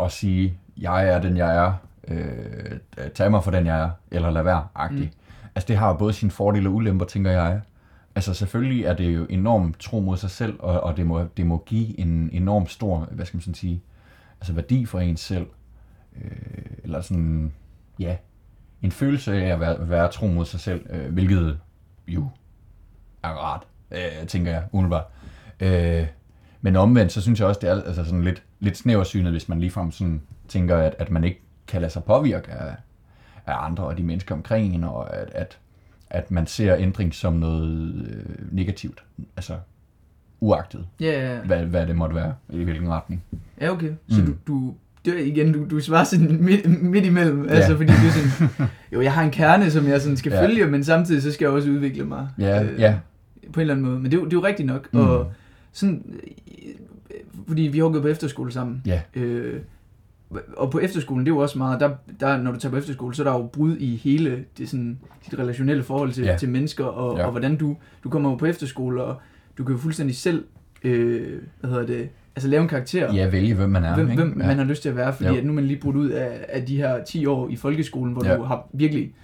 [0.00, 1.72] at sige, jeg er den, jeg er,
[2.08, 5.04] øh, tag mig for den, jeg er, eller lad være, agtig.
[5.04, 5.40] Mm.
[5.54, 7.60] Altså det har både sine fordele og ulemper, tænker jeg.
[8.14, 11.46] Altså selvfølgelig er det jo enormt tro mod sig selv, og, og det, må, det
[11.46, 13.82] må give en enorm stor, hvad skal man sådan sige,
[14.40, 15.46] altså værdi for ens selv.
[16.16, 16.30] Øh,
[16.84, 17.52] eller sådan,
[17.98, 18.16] ja,
[18.82, 21.58] en følelse af at være, være tro mod sig selv, øh, hvilket
[22.08, 22.28] jo
[23.22, 25.04] er rart, øh, tænker jeg, umiddelbart.
[25.60, 26.06] Øh,
[26.62, 29.60] men omvendt, så synes jeg også, det er altså sådan lidt, lidt snæversynet, hvis man
[29.60, 32.74] ligefrem sådan tænker, at, at man ikke kan lade sig påvirke af,
[33.46, 35.58] af andre og de mennesker omkring en, og at, at,
[36.10, 39.02] at man ser ændring som noget øh, negativt.
[39.36, 39.54] Altså
[40.40, 43.22] uagtet, Ja, ja, hvad, hvad det måtte være, i hvilken retning.
[43.60, 43.92] Ja, okay.
[44.08, 44.26] Så Mm.
[44.26, 44.74] du, du,
[45.04, 47.44] det er igen, du, du svarer sådan midt, midt imellem.
[47.48, 47.54] Ja.
[47.54, 50.42] Altså, fordi du er sådan, jo, jeg har en kerne, som jeg sådan skal Ja.
[50.46, 52.28] følge, men samtidig så skal jeg også udvikle mig.
[52.38, 52.94] Ja, øh, ja.
[53.52, 54.00] På en eller anden måde.
[54.00, 54.88] Men det, er jo- det er jo rigtigt nok.
[54.92, 55.00] Mm.
[55.00, 55.32] Og
[55.72, 57.16] sådan, øh,
[57.48, 58.82] fordi vi har gået på efterskole sammen.
[58.86, 59.00] Ja.
[59.14, 59.60] Øh,
[60.56, 63.14] og på efterskolen, det er jo også meget, der, der, når du tager på efterskole,
[63.14, 64.98] så er der jo brud i hele det sådan,
[65.30, 66.36] dit relationelle forhold til, Ja.
[66.36, 67.24] til mennesker, og, Ja.
[67.24, 69.16] og hvordan du, du kommer jo på efterskole, og
[69.58, 70.44] du kan jo fuldstændig selv,
[70.84, 73.14] øh, hvad hedder det, altså lave en karakter.
[73.14, 73.94] Ja, vælge, hvem man er.
[73.94, 74.22] hvem, ikke?
[74.24, 74.46] hvem ja.
[74.46, 75.36] man har lyst til at være, fordi Jo.
[75.36, 78.12] at nu er man lige brudt ud af, af de her 10 år i folkeskolen,
[78.12, 78.36] hvor ja.
[78.36, 79.14] du har virkelig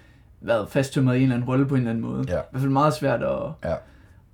[0.41, 2.25] været fasttømret i en eller anden rolle på en eller anden måde.
[2.29, 2.39] Ja.
[2.39, 3.75] I hvert fald meget svært at, Ja.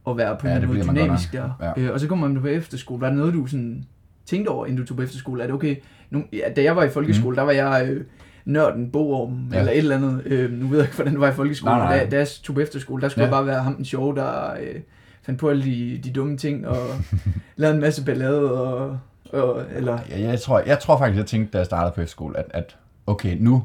[0.09, 1.51] At være på en Ja, anden måde dynamisk der.
[1.77, 1.83] Ja.
[1.83, 3.01] Øh, og så kommer man på efterskole.
[3.01, 3.85] Var det noget, du sådan
[4.27, 5.43] tænkte over, inden du tog på efterskole?
[5.43, 5.77] Er det okay?
[6.11, 7.37] Nu, ja, da jeg var i folkeskole, mm.
[7.37, 8.05] der var jeg øh,
[8.45, 9.59] nørden, boorm, Ja.
[9.59, 10.23] eller et eller andet.
[10.27, 11.73] Øh, nu ved jeg ikke, hvordan det var i folkeskole.
[11.73, 12.05] Nej, nej.
[12.05, 13.31] Da, da jeg tog på efterskole, der skulle Ja.
[13.31, 13.37] ja.
[13.37, 14.81] jeg bare være ham den sjove, der øh,
[15.23, 16.77] fandt på alle de, de dumme ting, og
[17.57, 18.99] lavede en masse ballade, og,
[19.33, 22.39] og eller Ja, jeg, tror, jeg tror faktisk, jeg tænkte, da jeg startede på efterskole,
[22.39, 23.65] at, at okay, nu,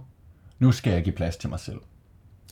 [0.59, 1.77] nu skal jeg give plads til mig selv.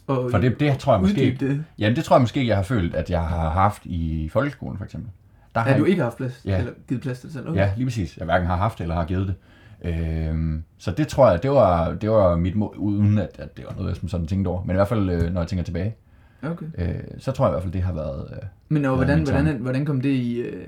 [0.07, 1.37] Og For det, det tror jeg måske...
[1.39, 1.63] det.
[1.79, 4.85] Jamen, det tror jeg måske, jeg har følt, at jeg har haft i folkeskolen, for
[4.85, 5.09] eksempel.
[5.55, 6.41] Der har Har du ikke haft plads?
[6.45, 6.57] Ja.
[6.59, 7.49] Eller givet plads til dig selv?
[7.49, 7.59] Okay.
[7.59, 8.17] Ja, lige præcis.
[8.17, 9.35] Jeg hverken har haft eller har givet det.
[9.81, 13.65] Øhm, så det tror jeg, det var, det var mit mål, uden at, at det
[13.65, 14.63] var noget, jeg som sådan tænkte over.
[14.63, 15.95] Men i hvert fald, øh, når jeg tænker tilbage,
[16.43, 16.65] okay.
[16.77, 18.27] øh, så tror jeg i hvert fald, det har været...
[18.31, 18.37] Øh,
[18.69, 20.37] Men og Ja, hvordan, hvordan, hvordan kom det i...
[20.39, 20.67] Øh,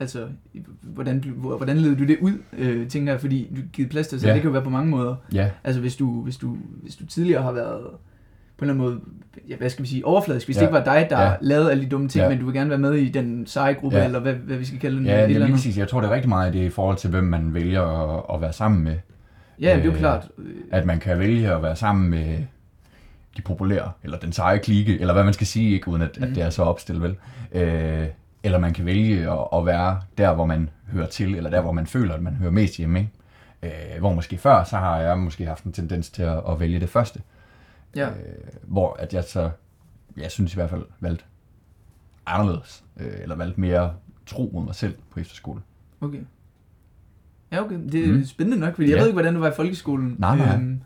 [0.00, 0.26] altså,
[0.82, 4.28] hvordan, hvordan led du det ud, øh, tænker jeg, fordi du givet plads til selv.
[4.28, 4.34] Ja.
[4.34, 5.16] Det kan jo være på mange måder.
[5.32, 7.86] ja, Altså, hvis du, hvis du, hvis du tidligere har været
[8.58, 9.00] på en eller anden måde,
[9.48, 10.46] ja, hvad skal vi sige, overfladisk.
[10.46, 10.60] Hvis Ja.
[10.60, 11.32] det ikke var dig, der Ja.
[11.40, 12.28] lavede alle de dumme ting, Ja.
[12.28, 14.04] men du vil gerne være med i den seje gruppe, Ja.
[14.04, 15.06] eller hvad, hvad vi skal kalde den.
[15.06, 15.78] ja et det er lige præcis.
[15.78, 18.40] Jeg tror, det er rigtig meget det i forhold til, hvem man vælger at, at
[18.40, 18.96] være sammen med.
[19.60, 20.28] Ja, det er jo Øh, klart.
[20.72, 22.38] At man kan vælge at være sammen med
[23.36, 26.22] de populære, eller den seje klike, eller hvad man skal sige, ikke uden at, mm.
[26.22, 26.34] at Mhm.
[26.34, 27.16] det er så opstillet, vel?
[27.62, 28.06] Øh,
[28.42, 31.72] eller man kan vælge at, at være der, hvor man hører til, eller der, hvor
[31.72, 33.10] man føler, at man hører mest hjemme, ikke?
[33.94, 36.80] Øh, hvor måske før, så har jeg måske haft en tendens til at, at vælge
[36.80, 37.20] det første.
[37.96, 38.08] Ja.
[38.08, 38.14] Øh,
[38.62, 39.50] hvor at jeg så,
[40.16, 41.24] jeg synes i hvert fald, valgte
[42.26, 43.94] anderledes, øh, eller valgte mere
[44.26, 45.60] tro mod mig selv på efterskole.
[46.00, 46.20] Okay.
[47.52, 47.78] Ja, okay.
[47.92, 48.24] Det er Mm.
[48.24, 49.00] spændende nok, fordi jeg Ja.
[49.00, 50.16] ved ikke, hvordan du var i folkeskolen.
[50.18, 50.54] Nej, nej.
[50.54, 50.80] Øhm,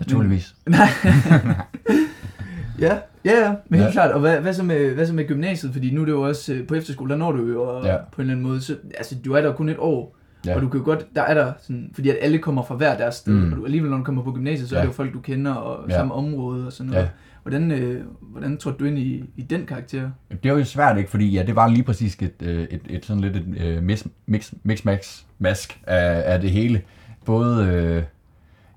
[0.00, 0.56] Naturligvis.
[0.66, 0.78] Nej.
[2.78, 3.92] ja, ja, ja, men helt Ja.
[3.92, 4.10] klart.
[4.12, 5.72] Og hvad, hvad, så med, hvad så med gymnasiet?
[5.72, 7.96] Fordi nu er det jo også øh, på efterskole, der når du jo og, ja.
[8.12, 8.60] på en eller anden måde.
[8.60, 10.54] Så, altså, du er der kun et år, Ja.
[10.56, 12.96] og du kan jo godt, der er der sådan, fordi at alle kommer fra hver
[12.96, 13.52] deres sted, Mm.
[13.52, 14.80] og du, alligevel når du kommer på gymnasiet, så ja.
[14.80, 15.94] Er det jo folk, du kender, og Ja.
[15.96, 17.02] samme område og sådan noget.
[17.04, 17.08] Ja.
[17.42, 20.10] Hvordan, øh, hvordan tror du ind i, i den karakter?
[20.42, 21.10] Det var jo svært, ikke?
[21.10, 24.04] Fordi ja, det var lige præcis et, øh, et, et sådan lidt et øh, mix,
[24.26, 26.82] mix, mix max, mask af, af det hele.
[27.24, 28.02] Både, øh,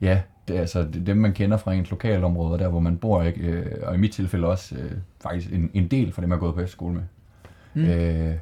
[0.01, 3.41] ja, det, altså dem man kender fra ens lokalområde, der hvor man bor, ikke?
[3.41, 4.91] Øh, og i mit tilfælde også øh,
[5.23, 7.03] faktisk en, en del fra dem, jeg er gået på efterskole med.
[7.73, 7.85] Mm.
[7.89, 8.33] Øh,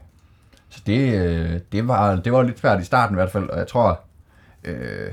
[0.75, 3.57] så det, øh, det, var, det var lidt svært i starten i hvert fald, og
[3.57, 3.99] jeg tror,
[4.63, 5.11] øh,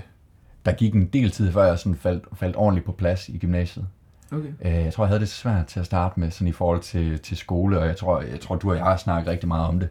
[0.65, 3.87] der gik en del tid, før jeg sådan faldt, faldt ordentligt på plads i gymnasiet.
[4.33, 4.53] Okay.
[4.65, 7.19] Øh, jeg tror, jeg havde det svært til at starte med, sådan i forhold til,
[7.19, 9.81] til skole, og jeg tror, jeg tror, du og jeg har snakket rigtig meget om
[9.81, 9.89] det.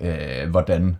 [0.00, 0.96] Øh, hvordan,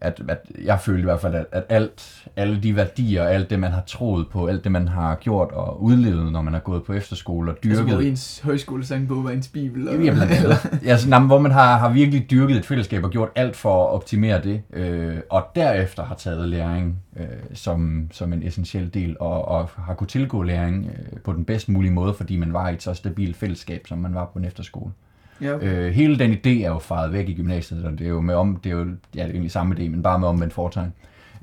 [0.00, 3.60] at, at jeg følte i hvert fald, at, at alt, alle de værdier, alt det,
[3.60, 6.84] man har troet på, alt det, man har gjort og udlevet, når man har gået
[6.84, 7.94] på efterskole og Altså, dyrket...
[7.94, 9.88] hvor ens højskolesangbog var ens bibel.
[9.88, 10.56] Og, Ja, blandt andet.
[11.00, 13.90] sådan, jamen, hvor man har, har virkelig dyrket et fællesskab og gjort alt for at
[13.90, 19.48] optimere det, øh, og derefter har taget læring øh, som, som en essentiel del, og,
[19.48, 22.74] og har kunne tilgå læring øh, på den bedst mulige måde, fordi man var i
[22.74, 24.92] et så stabilt fællesskab, som man var på en efterskole.
[25.40, 25.56] Ja.
[25.58, 28.34] Øh, hele den idé er jo faret væk i gymnasiet, og det er jo med
[28.34, 30.92] om, det er jo, ja, det er egentlig samme idé, men bare med omvendt foretegn,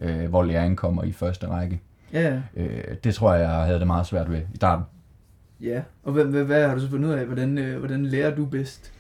[0.02, 1.82] øh, hvor læring kommer i første række.
[2.14, 2.22] ja,
[2.56, 2.62] ja.
[2.64, 4.86] Øh, det tror jeg, jeg havde det meget svært ved i starten.
[5.62, 7.26] Ja, og hvad, hvad, hvad har du så fundet ud af?
[7.26, 8.92] Hvordan, øh, hvordan lærer du bedst?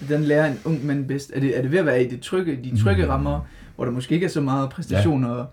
[0.00, 1.32] Hvordan lærer en ung mand bedst?
[1.34, 3.10] Er det, er det ved at være i det trygge, de trygge Mm.
[3.10, 3.40] rammer,
[3.76, 5.46] hvor der måske ikke er så meget præstation, og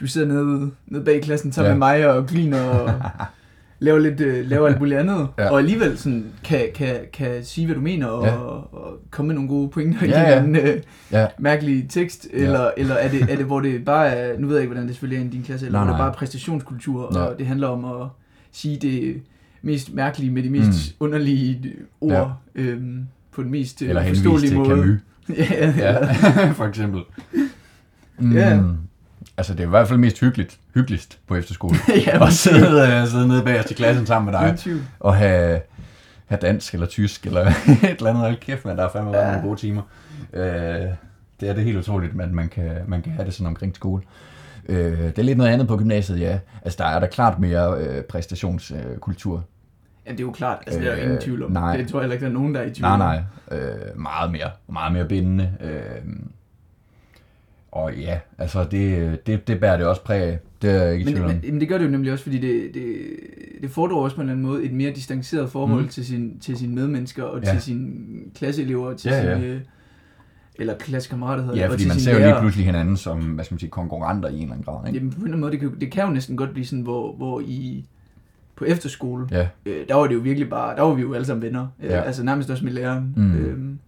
[0.00, 1.74] du sidder nede, nede bag klassen sammen Ja.
[1.74, 2.90] med mig og griner og
[3.84, 5.50] laver lidt, øh, laver alt muligt andet, Ja.
[5.50, 8.32] og alligevel sådan, kan, kan, kan sige, hvad du mener, og, Ja.
[8.36, 10.44] og komme med nogle gode pointer Ja, i ja.
[10.44, 10.80] en øh,
[11.12, 11.26] Ja.
[11.38, 12.38] mærkelig tekst, Ja.
[12.38, 14.86] eller, eller er, det, er det, hvor det bare er, nu ved jeg ikke, hvordan
[14.88, 17.20] det selvfølgelig er i din klasse, eller Nej, hvor det bare er præstationskultur, Ja.
[17.20, 18.08] og det handler om at
[18.52, 19.22] sige det
[19.62, 20.66] mest mærkelige med de mest
[21.00, 21.04] mm.
[21.06, 22.12] underlige ord,
[22.56, 22.62] Ja.
[22.62, 22.98] øhm,
[23.32, 24.68] på den mest øh, Eller forståelige til måde.
[24.68, 24.98] Camus.
[25.38, 25.72] ja.
[25.78, 26.06] Ja,
[26.58, 27.00] for eksempel.
[28.18, 28.32] Mm.
[28.32, 28.60] Ja.
[29.36, 31.76] Altså, det er i hvert fald mest hyggeligt, hyggeligst på efterskole.
[32.06, 34.58] ja, at sidde, øh, sidde nede bagerst i klassen sammen med dig,
[35.00, 35.60] og have,
[36.26, 38.22] have dansk eller tysk, eller et eller andet.
[38.22, 39.26] Hold kæft, men der er fandme Ja.
[39.26, 39.82] nogle gode timer.
[40.32, 40.44] Øh,
[41.40, 44.02] det er det helt utroligt, at man kan, man kan have det sådan omkring skole.
[44.68, 46.38] Øh, det er lidt noget andet på gymnasiet, ja.
[46.62, 49.44] Altså, der er der klart mere øh, præstationskultur.
[50.06, 51.52] Ja, det er jo klart, altså det er Øh, ingen tvivl om.
[51.52, 51.76] nej.
[51.76, 53.58] Det tror jeg heller ikke, der er nogen, der er i tvivl Nej, nej.
[53.58, 54.50] Øh, meget mere.
[54.68, 55.50] Meget mere bindende.
[55.60, 55.80] Øh,
[57.74, 60.38] og ja, altså det, det, det bærer det også præg af.
[60.62, 62.96] Det er ikke Men, men, men det gør det jo nemlig også, fordi det, det,
[63.62, 65.88] det fordrer også på en eller anden måde et mere distanceret forhold Mm.
[65.88, 67.50] til, sin, til sine medmennesker og Ja.
[67.52, 67.88] til sine
[68.34, 69.34] klasseelever og til Ja, ja.
[69.40, 69.46] sine...
[69.52, 69.60] øh,
[70.58, 73.58] Eller klassekammerater hedder Ja, fordi man ser jo lige pludselig hinanden som, hvad skal man
[73.60, 74.98] sige, konkurrenter i en eller anden grad, ikke?
[74.98, 76.82] Jamen på en eller anden måde, det kan, det kan jo næsten godt blive sådan,
[76.82, 77.84] hvor, hvor i
[78.56, 81.26] på efterskole, Ja, øh, der var det jo virkelig bare, der var vi jo alle
[81.26, 81.66] sammen venner.
[81.82, 82.00] Øh, Ja.
[82.00, 83.12] Altså nærmest også med læreren.
[83.16, 83.34] Mm.
[83.36, 83.78] Øhm,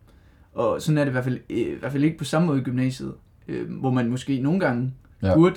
[0.55, 2.59] og sådan er det i hvert fald, øh, i hvert fald ikke på samme måde
[2.59, 3.13] i gymnasiet,
[3.49, 5.35] øh, hvor man måske nogle gange Ja.
[5.35, 5.57] burde,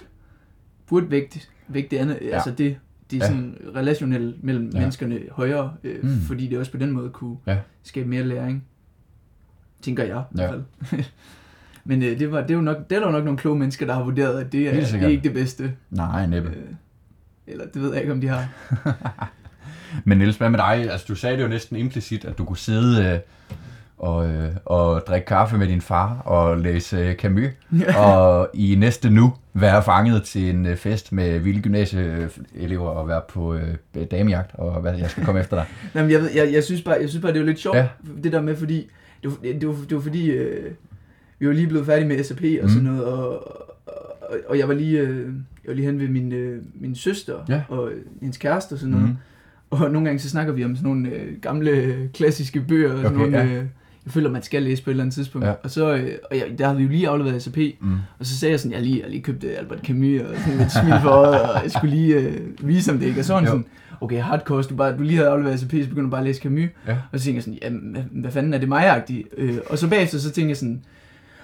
[0.87, 2.27] burde vægte, vægte det andet, Ja.
[2.27, 2.77] altså det,
[3.11, 3.27] det er Ja.
[3.31, 4.79] sådan relationelt mellem Ja.
[4.79, 6.21] menneskerne højere, øh, Mm.
[6.21, 7.57] fordi det også på den måde kunne Ja.
[7.83, 8.65] skabe mere læring.
[9.81, 11.03] Tænker jeg i hvert fald.
[11.85, 13.59] Men øh, det, var, det, er jo nok, det er der jo nok nogle kloge
[13.59, 15.73] mennesker, der har vurderet, at det er, det er ikke det bedste.
[15.89, 16.49] nej, næppe.
[16.49, 16.55] Øh,
[17.47, 18.47] eller det ved jeg ikke, om de har.
[20.05, 20.91] Men Niels, hvad med dig?
[20.91, 23.19] Altså, du sagde det jo næsten implicit, at du kunne sidde øh,
[23.99, 27.43] og, øh, og drikke kaffe med din far og læse Camus,
[27.97, 33.21] og i næste nu være fanget til en øh, fest med vilde gymnasieelever og være
[33.29, 35.65] på øh, damejagt, og hvad, jeg skal komme efter dig.
[35.95, 37.87] Jamen, jeg, ved, jeg, jeg, synes bare, jeg synes bare, det er lidt sjovt, Ja.
[38.23, 38.89] det der med, fordi
[39.23, 40.71] det var, det var, det var fordi, øh,
[41.39, 42.69] vi var lige blevet færdige med SAP og Mm.
[42.69, 43.29] sådan noget, og,
[43.87, 47.33] og, og jeg var lige, øh, jeg var lige hen ved min, øh, min søster
[47.49, 47.61] Ja.
[47.69, 47.89] og
[48.21, 49.07] hendes kæreste og sådan noget.
[49.07, 49.17] Mhm.
[49.69, 53.07] Og nogle gange så snakker vi om sådan nogle øh, gamle klassiske bøger, og sådan
[53.21, 53.45] Okay, nogle, ja.
[53.45, 53.65] øh,
[54.05, 55.47] jeg føler, man skal læse på et eller andet tidspunkt.
[55.47, 55.53] Ja.
[55.63, 57.93] Og så, øh, og jeg, der havde vi jo lige afleveret SAP, Mm.
[58.19, 60.71] og så sagde jeg sådan, jeg lige, jeg lige købte Albert Camus, og sådan lidt
[60.71, 63.19] smil for øjet, og jeg skulle lige øh, vise ham det, ikke?
[63.21, 63.51] Og så var han Jo.
[63.51, 63.65] sådan,
[64.01, 66.41] okay, hardcore, du, bare, du lige havde afleveret SAP, så begynder du bare at læse
[66.41, 66.69] Camus.
[66.87, 66.97] Ja.
[67.11, 69.27] Og så tænkte jeg sådan, jamen, hvad, fanden er det mig-agtigt?
[69.37, 70.81] Øh, og så bagefter, så tænkte jeg sådan,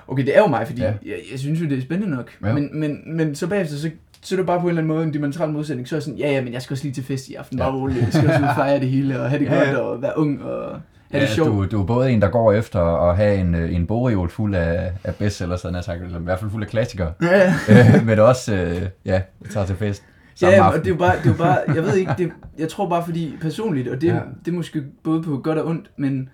[0.08, 0.88] okay, det er jo mig, fordi Ja.
[0.88, 0.94] ja.
[1.06, 2.32] jeg, jeg, synes jo, det er spændende nok.
[2.46, 2.54] Ja.
[2.54, 3.89] Men, men, men så bagefter, så,
[4.22, 5.88] så er det bare på en eller anden måde en dimensional modsætning.
[5.88, 7.58] Så er jeg sådan, ja, ja, men jeg skal også lige til fest i aften,
[7.60, 7.63] Ja.
[7.65, 8.02] bare roligt.
[8.02, 9.78] Jeg skal også fejre det hele, og have det Ja, godt, ja.
[9.78, 10.80] og være ung, og
[11.15, 11.71] Ja, det sjovt.
[11.71, 14.56] du, du er både en, der går efter at have en, øh, en bogreol fuld
[14.56, 18.19] af, af bestsellers, sådan sagt, eller i hvert fald fuld af klassikere, Ja, øh, men
[18.19, 20.04] også, øh, ja, tager til fest
[20.41, 20.82] Ja, og aften.
[20.82, 23.06] det er jo bare, det er jo bare jeg ved ikke, det, jeg tror bare
[23.06, 24.19] fordi personligt, og det, ja.
[24.45, 26.30] det er måske både på godt og ondt, men,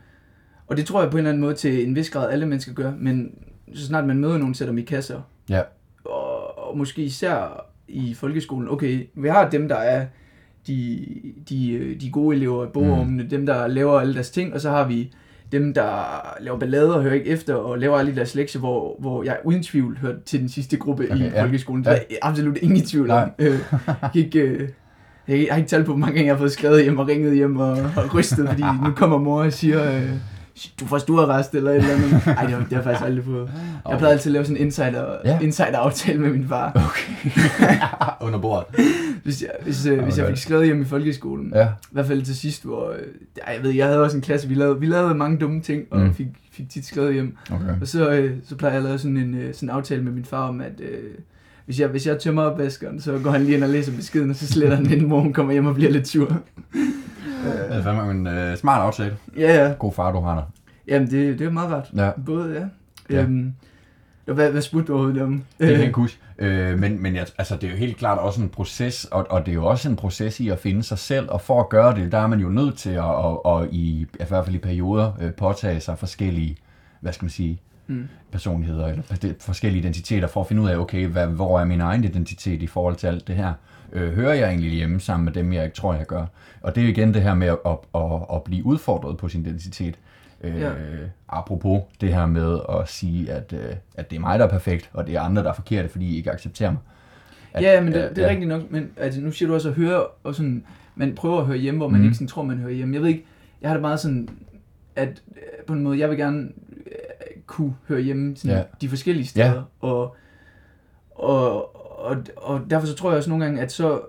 [0.67, 2.73] og det tror jeg på en eller anden måde til en vis grad alle mennesker
[2.73, 3.31] gør, men
[3.73, 5.61] så snart man møder nogen, sætter dem i kasser, Ja.
[6.05, 10.05] og, og måske især i folkeskolen, okay, vi har dem, der er
[10.67, 11.05] de,
[11.49, 13.29] de, øh, de gode elever i bogrummene, mm.
[13.29, 15.13] dem, der laver alle deres ting, og så har vi
[15.51, 16.03] dem, der
[16.39, 19.63] laver ballade og hører ikke efter, og laver alle deres lektier, hvor, hvor jeg uden
[19.63, 21.43] tvivl hørte til den sidste gruppe Okay, i ja.
[21.43, 21.83] folkeskolen.
[21.83, 23.31] Det er jeg absolut ingen tvivl om.
[23.39, 24.69] Øh, jeg, kan ikke, øh,
[25.27, 27.35] jeg har ikke talt på, hvor mange gange jeg har fået skrevet hjem og ringet
[27.35, 30.09] hjem og, og rystet, fordi nu kommer mor og siger, øh,
[30.79, 32.11] du får stuerrest eller et eller andet.
[32.37, 33.49] Ej, det har, det har jeg faktisk aldrig fået.
[33.89, 35.29] Jeg plejede altid at lave sådan en insider, Ja.
[35.31, 35.39] ja.
[35.39, 36.71] insider aftale med min far.
[36.89, 37.31] Okay.
[38.27, 38.85] Under bordet.
[39.23, 41.51] Hvis jeg, hvis, øh, hvis jeg fik skrevet hjem i folkeskolen.
[41.55, 41.63] Ja.
[41.65, 42.89] I hvert fald til sidst, hvor...
[42.91, 42.97] Øh,
[43.53, 45.99] jeg ved, jeg havde også en klasse, vi lavede, vi lavede mange dumme ting, og
[46.01, 46.13] Mm.
[46.13, 47.37] fik, fik tit skrevet hjem.
[47.51, 47.65] Okay.
[47.81, 50.11] Og så, øh, så plejer jeg at lave sådan en øh, sådan en aftale med
[50.11, 50.99] min far om, at øh,
[51.65, 54.35] hvis, jeg, hvis jeg tømmer opvaskeren, så går han lige ind og læser beskeden, og
[54.35, 56.41] så sletter han den, hvor hun kommer hjem og bliver lidt sur.
[57.43, 59.17] Det er fandme en øh, smart aftale.
[59.37, 59.73] Ja, ja.
[59.79, 60.43] God far, du har der.
[60.87, 61.89] Jamen, det, det er meget rart.
[61.95, 62.11] Ja.
[62.25, 62.65] Både, ja.
[63.15, 63.21] Ja.
[63.23, 63.53] Øhm,
[64.25, 65.43] hvad, hvad spurgte du overhovedet om?
[65.59, 66.19] Det kan jeg huske.
[66.39, 69.45] Øh, men men jeg, altså, det er jo helt klart også en proces, og, og
[69.45, 71.95] det er jo også en proces i at finde sig selv, og for at gøre
[71.95, 74.59] det, der er man jo nødt til at, og, og i, i hvert fald i
[74.59, 76.57] perioder, øh, påtage sig forskellige,
[76.99, 78.07] hvad skal man sige, Mm.
[78.31, 79.03] personligheder, eller
[79.39, 82.67] forskellige identiteter, for at finde ud af, okay, hvad, hvor er min egen identitet i
[82.67, 83.53] forhold til alt det her?
[83.93, 86.25] Øh, hører jeg egentlig hjemme sammen med dem, jeg ikke tror, jeg gør?
[86.61, 89.29] Og det er jo igen det her med at, at, at, at blive udfordret på
[89.29, 89.99] sin identitet.
[90.41, 90.71] Øh, Ja.
[91.29, 94.89] Apropos det her med at sige, at, øh, at det er mig, der er perfekt,
[94.93, 96.79] og det er andre, der er forkerte, fordi I ikke accepterer mig.
[97.53, 99.69] At, ja, men det, det er ja, rigtigt nok, men altså, nu siger du også
[99.69, 100.63] at høre, og sådan,
[100.95, 102.05] man prøver at høre hjemme, hvor man mm.
[102.05, 102.93] ikke sådan tror, man hører hjemme.
[102.93, 103.25] Jeg ved ikke,
[103.61, 104.29] jeg har det meget sådan,
[104.95, 106.49] at øh, på en måde, jeg vil gerne
[106.85, 108.57] øh, kunne høre hjemme sådan, Ja.
[108.57, 108.63] ja.
[108.81, 109.49] de forskellige Ja.
[109.49, 110.15] steder, og,
[111.15, 114.01] og, og, og derfor så tror jeg også nogle gange, at så,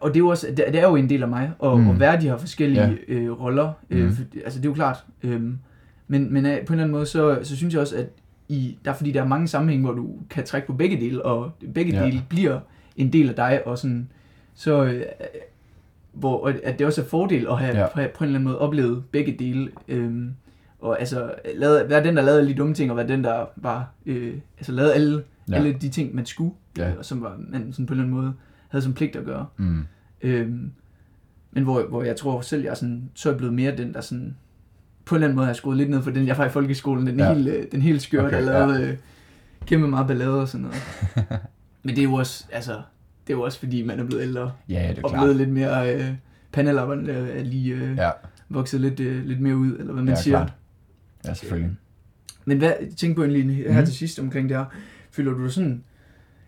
[0.00, 1.90] og det er jo også, det, det er jo en del af mig, at, Mm.
[1.90, 3.14] at være de her forskellige Ja.
[3.14, 3.72] øh, roller.
[3.90, 4.12] Øh, Mm.
[4.12, 5.04] for, altså det er jo klart.
[5.22, 5.58] Øhm,
[6.08, 8.06] men, men øh, på en eller anden måde, så, så synes jeg også, at
[8.48, 11.24] i, der er fordi, der er mange sammenhænge, hvor du kan trække på begge dele,
[11.24, 12.04] og begge Ja.
[12.06, 12.60] dele bliver
[12.96, 14.08] en del af dig, og sådan,
[14.54, 15.02] så øh,
[16.12, 17.86] hvor og at det også er fordel at have Ja.
[17.86, 19.70] på, på en eller anden måde oplevet begge dele.
[19.88, 20.30] Øhm,
[20.80, 23.44] og altså, lavet, være den, der lavede alle de dumme ting, og være den, der
[23.56, 25.52] var, øh, altså lavede alle, Ja.
[25.52, 25.58] ja.
[25.58, 26.92] alle de ting, man skulle, Ja.
[26.98, 28.32] og som var, man sådan på en eller anden måde
[28.68, 29.46] havde som pligt at gøre.
[29.56, 29.82] Mm.
[30.22, 30.70] Øhm,
[31.52, 34.36] men hvor, hvor jeg tror selv, jeg sådan, så er blevet mere den, der sådan,
[35.04, 37.06] på en eller anden måde har skruet lidt ned for den, jeg var i folkeskolen,
[37.06, 37.28] den Ja.
[37.28, 37.34] ja.
[37.34, 38.96] helt, øh, den helt skørt, Okay, der lavede øh,
[39.66, 40.78] kæmpe meget ballade og sådan noget.
[41.82, 42.72] men det er jo også, altså,
[43.26, 45.22] det er jo også fordi, man er blevet ældre, Ja, det er og klart.
[45.22, 46.08] blevet lidt mere, øh,
[46.52, 48.02] pandelapperne øh, er lige øh, ja.
[48.04, 48.10] Ja,
[48.48, 50.36] vokset lidt, øh, lidt mere ud, eller hvad man ja, siger.
[50.36, 50.52] klart.
[51.24, 51.76] Ja, selvfølgelig.
[52.44, 53.84] Men hvad, tænk på egentlig her Mhm.
[53.86, 54.64] til sidst omkring det her.
[55.12, 55.84] Føler du dig sådan,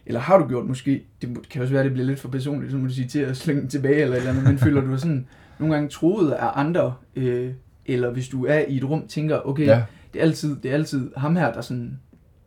[0.07, 2.73] eller har du gjort måske, det kan også være, at det bliver lidt for personligt,
[2.73, 4.81] så må du sige til at slænge den tilbage eller et eller andet, men føler
[4.81, 5.27] du dig sådan
[5.59, 7.53] nogle gange troet af andre, øh,
[7.87, 10.75] eller hvis du er i et rum, tænker, okay, Ja, det, er altid, det er
[10.75, 12.01] altid ham her, der sådan,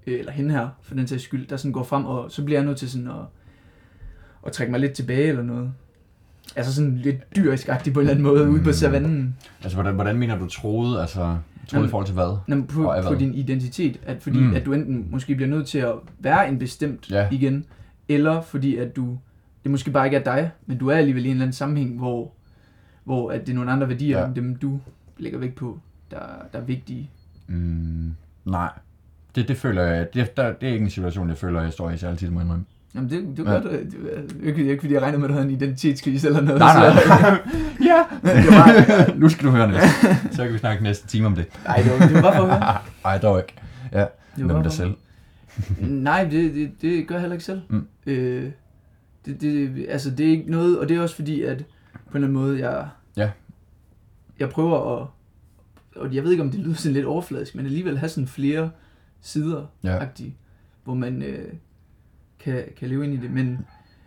[0.07, 2.59] øh, eller hende her, for den sags skyld, der sådan går frem, og så bliver
[2.59, 3.25] jeg nødt til sådan at,
[4.45, 5.73] at trække mig lidt tilbage eller noget.
[6.55, 8.73] Altså sådan lidt dyrisk-agtigt på en eller anden måde, ude på Mm.
[8.73, 9.35] savannen.
[9.63, 12.37] altså hvordan, hvordan mener du troede, altså troede i Jamen, forhold til hvad?
[12.47, 14.45] Nå, men på, på din identitet, at fordi Mm.
[14.45, 14.55] mm.
[14.55, 17.27] at du enten måske bliver nødt til at være en bestemt Ja.
[17.31, 17.65] igen,
[18.09, 19.17] eller fordi at du,
[19.63, 21.97] det måske bare ikke er dig, men du er alligevel i en eller anden sammenhæng,
[21.97, 22.31] hvor,
[23.03, 24.25] hvor at det er nogle andre værdier, Ja.
[24.25, 24.79] end dem du
[25.17, 25.79] lægger vægt på,
[26.11, 26.17] der,
[26.53, 27.09] der er vigtige.
[27.47, 28.11] Mm,
[28.45, 28.69] nej.
[29.35, 31.89] Det, det føler jeg, det, der, det er ikke en situation, jeg føler, jeg står
[31.89, 32.49] i særlig tit, må jeg.
[32.95, 33.49] Jamen det, det Ja.
[33.51, 33.95] er godt, det
[34.43, 36.59] er ikke, ikke fordi jeg regner med, at du havde en identitetskrise eller noget.
[36.59, 37.03] Nej, nej.
[37.03, 37.09] Så,
[37.89, 39.81] ja, det var bare, nu skal du høre det.
[40.31, 41.45] Så kan vi snakke næste time om det.
[41.65, 42.77] nej, det var, det var bare for at høre.
[43.05, 43.53] Ej, dog ikke.
[43.91, 44.05] Ja,
[44.37, 44.93] Det var dig selv.
[45.79, 47.61] Nej, det, det, det gør jeg heller ikke selv.
[47.69, 47.87] Mm.
[48.05, 48.51] Øh,
[49.25, 51.63] det, det, altså, det er ikke noget, og det er også fordi, at på
[52.17, 53.29] en eller anden måde, jeg, Ja.
[54.39, 55.07] jeg prøver at,
[55.95, 58.69] og jeg ved ikke, om det lyder sådan lidt overfladisk, men alligevel have sådan flere
[59.21, 59.99] sider, Ja.
[60.83, 61.53] hvor man øh,
[62.39, 63.31] kan, kan leve ind i det.
[63.31, 63.59] Men,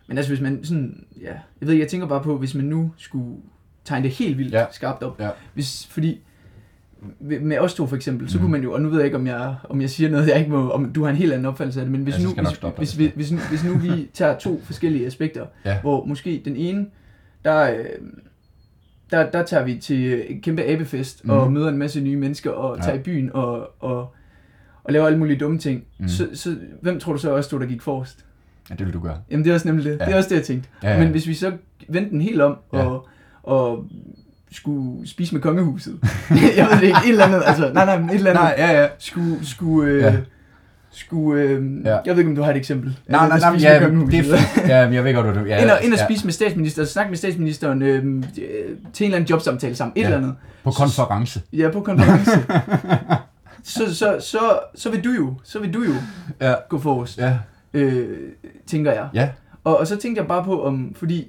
[0.07, 2.91] men altså, hvis man sådan, ja, jeg ved jeg tænker bare på, hvis man nu
[2.97, 3.37] skulle
[3.85, 4.65] tegne det helt vildt Ja.
[4.71, 5.29] skarpt op, Ja.
[5.53, 6.21] hvis, fordi
[7.19, 8.43] med os to for eksempel, så Mhm.
[8.43, 10.39] kunne man jo, og nu ved jeg ikke, om jeg, om jeg siger noget, jeg
[10.39, 12.29] ikke må, om du har en helt anden opfattelse af det, men hvis, Ja, nu,
[12.29, 15.81] hvis, dig, hvis, hvis hvis, hvis, hvis, nu vi tager to forskellige aspekter, Ja.
[15.81, 16.85] hvor måske den ene,
[17.45, 17.85] der, øh,
[19.11, 21.29] der, der tager vi til kæmpe abefest, mm.
[21.29, 21.53] og Mhm.
[21.53, 22.83] møder en masse nye mennesker, og Ja.
[22.83, 24.13] tager i byen, og, og,
[24.83, 26.07] og laver alle mulige dumme ting, Mhm.
[26.09, 28.25] så, så hvem tror du så også stod, der gik forrest?
[28.69, 29.17] Ja, det vil du gøre.
[29.31, 30.05] Jamen det er også nemlig det, Ja.
[30.05, 30.69] det er også det, jeg tænkte.
[30.83, 30.99] Ja, ja.
[30.99, 31.51] Men hvis vi så
[31.89, 32.79] vendte den helt om, Ja.
[32.85, 33.07] og,
[33.43, 33.85] og
[34.51, 35.99] skulle spise med kongehuset.
[36.57, 38.43] jeg ved det ikke, et eller andet, altså, nej, nej, men et eller andet.
[38.43, 38.87] Nej, ja, ja.
[38.99, 40.15] Skulle, skulle, øh, Ja.
[40.91, 41.97] skulle, øh, Ja.
[42.05, 42.97] jeg ved ikke, om du har et eksempel.
[43.07, 44.67] Nej, nej, At nej, spise ja, det er fint.
[44.69, 45.39] Ja, jeg ved godt, du...
[45.45, 46.05] Ja, ind og, ind og ja.
[46.05, 48.21] spise med statsministeren, snakke med statsministeren øh, øh,
[48.93, 50.05] til en eller anden jobsamtale sammen, et Ja.
[50.05, 50.33] eller andet.
[50.63, 51.41] På konference.
[51.53, 52.31] Ja, på konference.
[53.63, 54.39] så, så, så,
[54.75, 55.93] så vil du jo, så vil du jo
[56.41, 56.53] Ja.
[56.69, 57.37] gå forrest, Ja.
[57.73, 58.19] øh,
[58.67, 59.09] tænker jeg.
[59.13, 59.29] Ja.
[59.63, 61.27] Og, og så tænkte jeg bare på, om, fordi,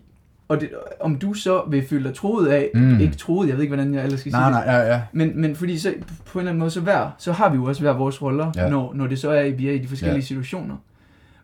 [0.48, 3.00] og det, om du så vil føle dig troet af, Mm.
[3.00, 4.66] ikke troet, jeg ved ikke, hvordan jeg ellers skal Nej, sige det.
[4.66, 5.00] nej, ja, ja.
[5.12, 5.94] Men, men fordi så,
[6.26, 8.52] på en eller anden måde, så, hver, så har vi jo også hver vores roller,
[8.56, 8.68] Ja.
[8.68, 10.24] når, når det så er, vi er i de forskellige ja.
[10.24, 10.76] situationer.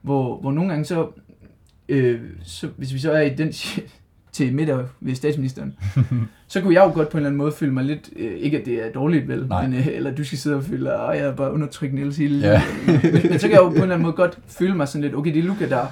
[0.03, 1.09] Hvor, hvor nogle gange så,
[1.89, 3.53] øh, så, hvis vi så er i den
[4.39, 5.75] til middag ved statsministeren,
[6.49, 8.59] så kunne jeg jo godt på en eller anden måde føle mig lidt, øh, ikke
[8.59, 9.67] at det er dårligt vel, Nej.
[9.67, 12.39] men, øh, eller du skal sidde og føle, at jeg er bare undertrykt Niels hele
[12.49, 12.63] Ja.
[12.87, 15.03] men, men, så kan jeg jo på en eller anden måde godt føle mig sådan
[15.03, 15.87] lidt, okay, det er Luca, der,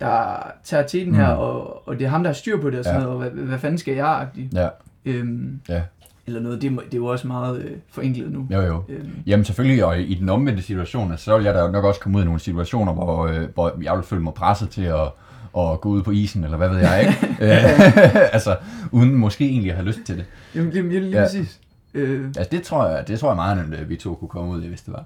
[0.00, 1.40] der tager til den her, Mm.
[1.40, 3.06] og, og det er ham, der har styr på det og sådan Ja.
[3.06, 4.48] noget, og hvad, hvad fanden skal jeg, agtig.
[4.54, 4.68] Ja,
[5.04, 5.82] Øhm, Ja.
[6.26, 8.46] Eller noget, det, det er jo også meget øh, forenklet nu.
[8.52, 8.82] jo, jo.
[8.88, 12.00] Øhm, Jamen selvfølgelig, og i den omvendte situation, altså, så vil jeg da nok også
[12.00, 15.08] komme ud i nogle situationer, hvor, øh, hvor jeg vil føle mig presset til at,
[15.58, 17.36] at gå ud på isen, eller hvad ved jeg, ikke?
[17.44, 18.56] Øh, altså,
[18.90, 20.24] uden måske egentlig at have lyst til det.
[20.54, 21.22] jamen, lige, lige, lige Ja.
[21.24, 21.60] præcis.
[21.94, 24.50] Øh, Altså, det tror jeg, det tror jeg meget, nemt, at vi to kunne komme
[24.52, 25.04] ud i, hvis det var.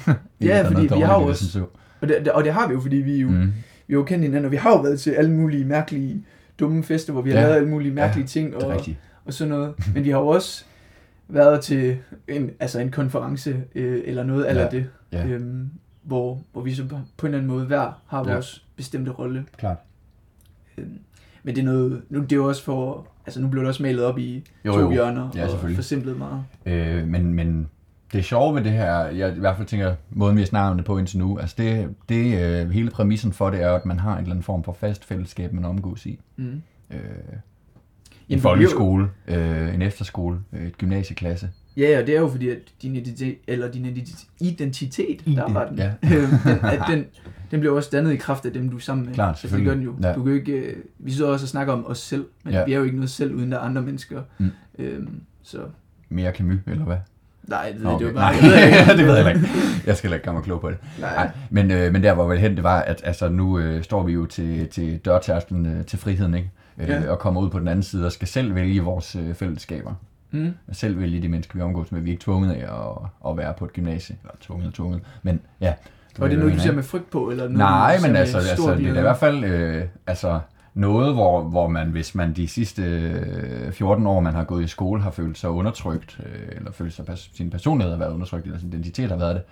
[0.40, 1.64] Ja, fordi vi har jo det, også-
[2.00, 3.52] og, det, og det har vi jo, fordi vi jo, mm.
[3.86, 6.24] Vi har jo kendt hinanden, og vi har jo været til alle mulige mærkelige,
[6.60, 7.42] dumme fester, hvor vi har Ja.
[7.44, 8.96] lavet alle mulige mærkelige Ja, ting og, rigtigt.
[9.24, 9.74] og sådan noget.
[9.94, 10.64] Men vi har jo også
[11.28, 11.96] været til
[12.28, 14.68] en, altså en konference øh, eller noget eller Ja.
[14.68, 15.26] det, Ja.
[15.26, 15.70] øhm,
[16.02, 18.32] hvor, hvor vi så på på en eller anden måde hver har Ja.
[18.34, 19.44] vores bestemte rolle.
[19.58, 19.76] Klart.
[20.78, 20.98] Øhm,
[21.42, 24.04] men det er noget, nu det er også for, altså nu blev det også malet
[24.04, 24.90] op i Jo, to jo.
[24.90, 26.44] hjørner Ja, og forsimplet meget.
[26.66, 27.68] Øh, men, men
[28.12, 30.76] det sjove ved det her, jeg i hvert fald tænker, måden vi har snakket om
[30.76, 33.98] det på indtil nu, altså det, det øh, hele præmissen for det er, at man
[33.98, 36.18] har en eller anden form for fast fællesskab, man omgås i.
[36.36, 36.62] Mm.
[36.90, 36.98] Øh,
[38.28, 41.50] en folkeskole, øh, en efterskole, øh, et gymnasieklasse.
[41.76, 45.68] Ja, og det er jo fordi, at din identitet, eller din identi- identitet, der var
[45.68, 45.90] den, ja.
[46.16, 47.04] øh, den, at den,
[47.50, 49.14] den bliver også dannet i kraft af dem, du er sammen med.
[49.14, 49.94] Klart, altså, det gør den jo.
[50.02, 50.12] Ja.
[50.14, 52.64] Du kan ikke, øh, vi sidder også og snakker om os selv, men Ja.
[52.64, 54.22] vi er jo ikke noget selv, uden der er andre mennesker.
[54.38, 54.50] Mm.
[54.78, 55.58] Øhm, så
[56.08, 56.96] Mere Camus, eller hvad?
[57.42, 58.40] nej, det, Nå, det var okay.
[58.40, 58.86] bare...
[58.86, 59.48] Nej, det ved jeg ikke.
[59.86, 60.78] Jeg skal ikke gøre mig klog på det.
[61.00, 61.14] Nej.
[61.14, 64.02] Nej, men, øh, men der var vel hen, det var, at altså, nu øh, står
[64.02, 66.50] vi jo til, til dørtærsklen øh, til friheden, ikke?
[66.78, 67.10] Øh, Ja.
[67.10, 69.94] Og kommer ud på den anden side og skal selv vælge vores øh, fællesskaber.
[70.32, 70.54] Mm.
[70.72, 72.00] Selv vælge de mennesker, vi omgås med.
[72.00, 74.16] Vi er ikke tvunget af at, at være på et gymnasie.
[74.22, 75.00] Eller tvunget og tvunget.
[75.22, 75.74] Men ja.
[76.20, 78.74] Og det er noget, du ser med frygt på, eller noget, Nej, men altså, altså
[78.74, 80.40] det er i hvert fald øh, altså,
[80.74, 84.66] noget, hvor, hvor man, hvis man de sidste øh, 14 år, man har gået i
[84.66, 88.44] skole, har følt sig undertrykt, øh, eller følt sig, pers- sin personlighed har været undertrykt,
[88.44, 89.42] eller sin identitet har været det,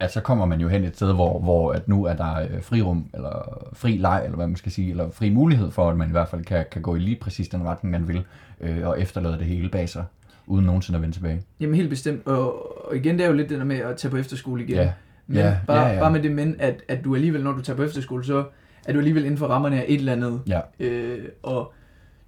[0.00, 2.62] at så kommer man jo hen et sted, hvor, hvor at nu er der øh,
[2.62, 6.08] frirum, eller fri leg, eller hvad man skal sige, eller fri mulighed for, at man
[6.08, 8.24] i hvert fald kan, kan gå i lige præcis den retning, man vil,
[8.60, 10.04] øh, og efterlade det hele bag sig,
[10.46, 11.42] uden nogensinde at vende tilbage.
[11.60, 14.10] Jamen helt bestemt, og, og igen, det er jo lidt det der med at tage
[14.10, 14.76] på efterskole igen.
[14.76, 14.92] Ja.
[15.26, 16.00] Men Ja, bare, ja, ja.
[16.00, 18.44] bare med det men, at, at du alligevel, når du tager på efterskole, så
[18.86, 20.40] er du alligevel inden for rammerne af et eller andet.
[20.48, 20.60] Ja.
[20.80, 21.72] Øh, og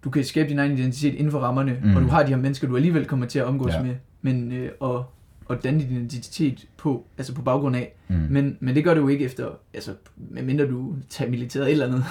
[0.04, 1.88] du kan skabe din egen identitet inden for rammerne, Mm.
[1.90, 1.96] mm.
[1.96, 3.82] og du har de her mennesker, du alligevel kommer til at omgås Ja.
[3.82, 3.94] med.
[4.22, 5.04] Men, øh, og,
[5.48, 7.94] og danne din identitet på, altså på baggrund af.
[8.08, 8.16] Mm.
[8.30, 12.04] Men, men det gør du jo ikke efter, altså medmindre du tager militæret eller andet.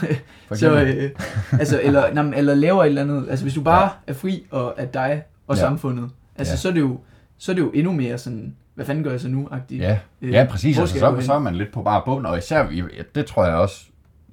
[0.60, 1.10] Så, øh,
[1.52, 3.26] altså, eller, nej, eller laver et eller andet.
[3.30, 3.90] Altså hvis du bare ja.
[4.08, 5.62] er fri og er dig og Ja.
[5.62, 6.58] samfundet, altså Ja.
[6.58, 7.00] så, er det jo,
[7.38, 9.82] så er det jo endnu mere sådan, hvad fanden gør jeg så nu-agtigt.
[9.82, 10.76] Ja, Øh, ja præcis.
[10.76, 12.68] hvor Altså, så, så er man lidt på bare bund, og især,
[13.16, 13.86] det tror jeg også,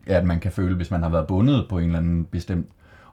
[0.07, 2.67] at man kan føle, hvis man har været bundet på en eller anden bestemt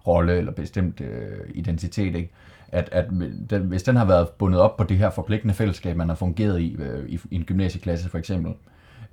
[0.07, 2.31] rolle eller bestemt øh, identitet, ikke?
[2.71, 3.05] At, at
[3.49, 6.61] den, hvis den har været bundet op på det her forpligtende fællesskab, man har fungeret
[6.61, 8.53] i, øh, i, i en gymnasieklasse for eksempel,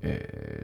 [0.02, 0.10] øh,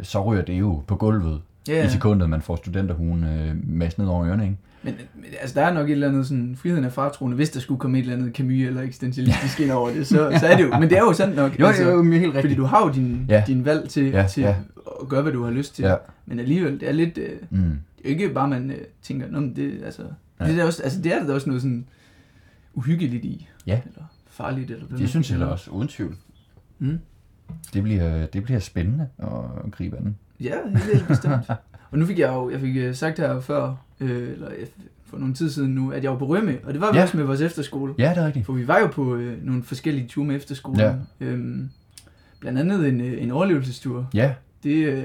[0.02, 4.06] så ryger det jo på gulvet Ja, i sekundet, man får studenterhuen øh, masset ned
[4.08, 4.56] over ørerne, ikke?
[4.82, 7.60] Men, men altså, der er nok et eller andet sådan, friheden af fartroende, hvis der
[7.60, 10.64] skulle komme et eller andet Camus eller eksistentialistisk ind over det, så, så er det
[10.64, 11.60] jo, men det er jo sandt nok.
[11.60, 12.58] Jo, altså, jo, jo, helt Fordi rigtigt.
[12.58, 13.44] du har jo din, Ja.
[13.46, 14.54] din valg til, Ja, til ja.
[15.02, 15.82] at gøre, hvad du har lyst til.
[15.84, 15.94] Ja.
[16.26, 17.58] Men alligevel, det er lidt, øh, det Mm.
[18.04, 20.02] er ikke bare, man øh, tænker, Nå, men det, altså,
[20.40, 20.46] Ja.
[20.46, 21.84] det, er også, altså, det er der også noget sådan
[22.74, 23.48] uhyggeligt i.
[23.66, 23.80] Ja.
[23.86, 26.16] Eller farligt, eller hvad Det synes jeg også, uden tvivl.
[26.78, 26.98] Mm.
[27.74, 30.16] Det bliver, det bliver spændende at gribe an.
[30.40, 31.34] Ja, er bestemt.
[31.90, 34.66] Og nu fik jeg jo, jeg fik øh, sagt her før, øh, eller øh,
[35.04, 37.02] for nogle tid siden nu, at jeg var på Rømø, og det var vi Ja.
[37.02, 37.94] også med vores efterskole.
[37.98, 38.46] Ja, det er rigtigt.
[38.46, 40.80] For vi var jo på øh, nogle forskellige ture med efterskolen.
[40.80, 40.94] Ja.
[41.20, 41.68] Øhm,
[42.40, 44.08] blandt andet en, øh, en overlevelsestur.
[44.14, 45.02] Ja, Det, øh,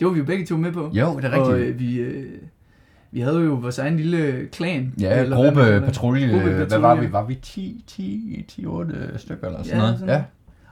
[0.00, 0.80] det var vi jo begge to med på.
[0.94, 1.68] jo, det er og rigtigt.
[1.74, 2.30] øh, vi, øh,
[3.12, 4.94] vi havde jo vores egen lille klan.
[5.00, 6.26] Ja, eller hvad man gruppe patrulje.
[6.68, 7.12] Hvad var vi?
[7.12, 9.98] Var vi 10, 10, 10 8 stykker eller sådan Ja, noget?
[9.98, 10.22] sådan.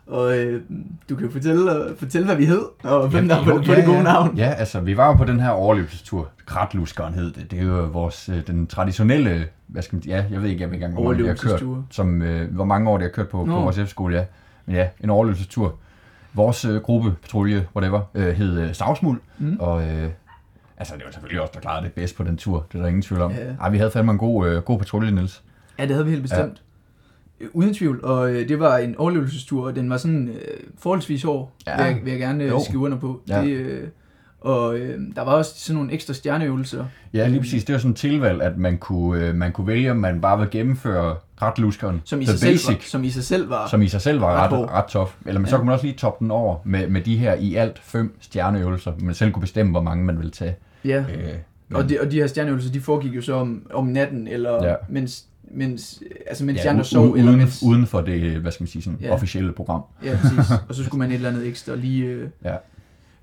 [0.07, 0.63] Og øh,
[1.11, 3.85] du kan jo fortælle, øh, fortælle, hvad vi hed, og hvem der var på det
[3.85, 4.37] gode navn.
[4.37, 6.29] Ja, altså vi var jo på den her overlevelsestur.
[6.47, 7.51] Kratluskeren hed det.
[7.51, 10.69] Det er jo vores, øh, den traditionelle, hvad skal man ja, jeg ved ikke, jeg
[10.71, 11.63] ved ikke engang, hvor mange vi har kørt.
[11.91, 13.61] Som, øh, hvor mange år det har kørt på, på Nå.
[13.61, 14.25] vores efterskole, ja.
[14.67, 15.75] Men ja, en overlevelsestur.
[16.35, 19.21] Vores øh, gruppe, patrulje, whatever, øh, hed øh, Savsmuld.
[19.39, 19.57] Mm.
[19.61, 20.09] Og øh,
[20.81, 22.67] altså, det var selvfølgelig også der klarede det bedst på den tur.
[22.73, 23.33] Det er der ingen tvivl om.
[23.33, 23.39] Ja.
[23.61, 25.43] Ej, vi havde fandme en god, øh, god patrulje, Niels.
[25.79, 26.63] Ja, det havde vi helt bestemt.
[27.41, 27.47] Ja.
[27.53, 30.35] Uden tvivl, og øh, det var en overlevelsestur, og den var sådan øh,
[30.79, 31.77] forholdsvis hård, Ja.
[31.77, 33.21] vil, jeg, vil jeg gerne øh, skrive under på.
[33.29, 33.43] Ja.
[33.43, 33.89] Det, øh,
[34.41, 36.85] og øh, der var også sådan nogle ekstra stjerneøvelser.
[37.15, 37.65] Ja, lige præcis.
[37.65, 40.39] Det var sådan et tilvalg, at man kunne, øh, man kunne vælge, om man bare
[40.39, 42.03] vil gennemføre kratluskeren.
[42.05, 43.69] Som i, sig selv basic, var, som i sig selv var.
[43.69, 45.17] som i sig selv var ret ret, ret tof.
[45.27, 45.59] Eller men så Ja.
[45.59, 48.93] kunne man også lige toppe den over med, med de her i alt fem stjerneøvelser.
[48.99, 50.57] Man selv kunne bestemme, hvor mange man ville tage.
[50.85, 50.99] Ja.
[50.99, 51.25] Øh,
[51.69, 54.67] men- Og de, og de her stjerneøvelser, de foregik jo så om, om natten, eller
[54.67, 54.75] Ja.
[54.89, 57.63] mens, mens, altså mens ja, de andre sov, u- eller uden, mens...
[57.63, 59.13] uden for det, hvad skal man sige, sådan Ja.
[59.15, 59.83] officielle program.
[60.05, 60.53] Ja, præcis.
[60.69, 62.55] Og så skulle man et eller andet ekstra lige øh, Ja.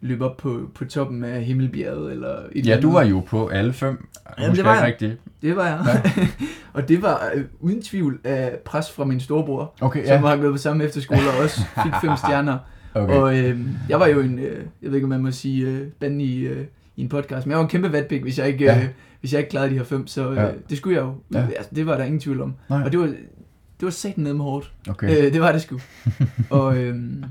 [0.01, 2.83] løbe op på, på toppen af Himmelbjerget, eller et eller Ja, andet.
[2.83, 4.07] du var jo på alle fem.
[4.39, 5.17] Jamen, det var jeg rigtigt.
[5.41, 6.01] Det var jeg.
[6.17, 6.27] Ja.
[6.73, 10.21] og det var øh, uden tvivl af pres fra min storebror, Okay, som ja.
[10.21, 12.57] var gået på samme efterskole og også fik fem stjerner.
[12.93, 13.13] Okay.
[13.13, 15.87] Og øh, jeg var jo en, øh, jeg ved ikke om man må sige øh,
[15.99, 16.65] bande i, øh,
[16.97, 18.77] i en podcast, men jeg var en kæmpe vatpik, hvis jeg ikke, Ja.
[18.83, 18.87] øh,
[19.19, 20.49] hvis jeg ikke klarede de her fem, så øh, Ja.
[20.69, 21.15] det skulle jeg jo.
[21.33, 21.45] Ja.
[21.57, 22.55] Altså, det var der ingen tvivl om.
[22.69, 22.83] Nej.
[22.83, 24.73] Og det var, det var satan ned med hårdt.
[24.89, 25.25] okay.
[25.25, 25.79] Øh, det var det sgu.
[26.49, 27.25] og, øh, men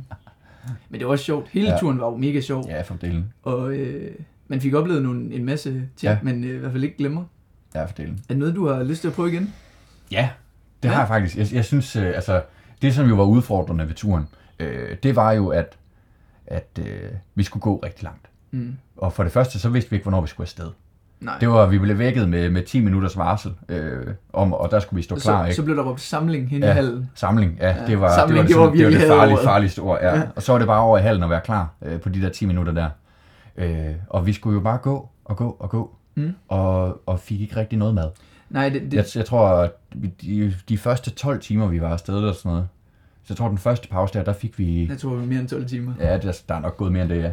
[0.92, 1.48] det var også sjovt.
[1.50, 1.78] Hele Ja.
[1.80, 2.64] turen var jo mega sjov.
[2.68, 3.32] Ja, for delen.
[3.42, 4.14] Og øh,
[4.48, 6.18] man fik oplevet nogle, en masse ting, Ja.
[6.22, 7.24] men øh, i hvert fald ikke glemmer.
[7.74, 8.12] Ja, for delen.
[8.14, 9.54] Er det noget, du har lyst til at prøve igen?
[10.12, 10.28] Ja,
[10.82, 10.92] det Ja.
[10.94, 11.36] har jeg faktisk.
[11.36, 12.42] Jeg, jeg synes, øh, altså,
[12.82, 14.24] det som jo var udfordrende ved turen,
[14.58, 15.76] øh, det var jo, at,
[16.46, 18.26] at øh, vi skulle gå rigtig langt.
[18.50, 18.76] Mm.
[18.96, 20.70] Og for det første, så vidste vi ikke, hvornår vi skulle afsted.
[21.20, 21.38] Nej.
[21.40, 24.96] Det var, vi blev vækket med, med 10 minutters varsel, øh, om, og der skulle
[24.98, 25.56] vi stå klar, så, ikke?
[25.56, 26.70] så blev der råbt samling hen Ja.
[26.70, 27.10] i hallen.
[27.14, 29.38] Samling, ja, Ja, det var samling, det, det var, det, det, var virkelig det farlige,
[29.44, 30.16] farligste ord, ja.
[30.16, 30.22] Ja.
[30.36, 32.28] Og så var det bare over i hallen at være klar øh, på de der
[32.28, 32.90] 10 minutter der.
[33.56, 36.34] Øh, og vi skulle jo bare gå og gå og gå, Mm.
[36.48, 38.08] og, og fik ikke rigtig noget mad.
[38.50, 41.88] Nej, det, det, Jeg, jeg tror, at vi- de, de første 12 timer, vi var
[41.88, 42.68] afsted eller sådan noget,
[43.22, 44.86] Så jeg tror, den første pause der, der fik vi...
[44.88, 45.92] Jeg tror, det var mere end 12 timer.
[46.00, 47.30] Ja, der, der er nok gået mere end det, ja.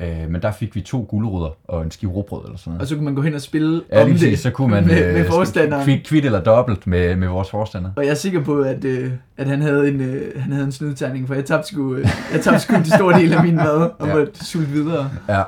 [0.00, 2.80] Øh, men der fik vi to gulerødder og en skive råbrød eller sådan noget.
[2.82, 4.86] Og så kunne man gå hen og spille Ja, om det præcis, så kunne man
[4.86, 5.84] med, med øh, forstanderen.
[5.84, 7.90] Kvit, kvit eller dobbelt med, med vores forstander.
[7.96, 10.72] Og jeg er sikker på, at, øh, at han, havde en, øh, han havde en
[10.72, 13.90] snydterning, for jeg tabte sgu, øh, jeg tabte sgu en stor del af min mad,
[13.98, 14.14] og Ja.
[14.16, 15.10] måtte sulte videre.
[15.28, 15.42] Ja.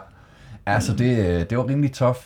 [0.67, 2.17] Altså, det, det var rimelig tough.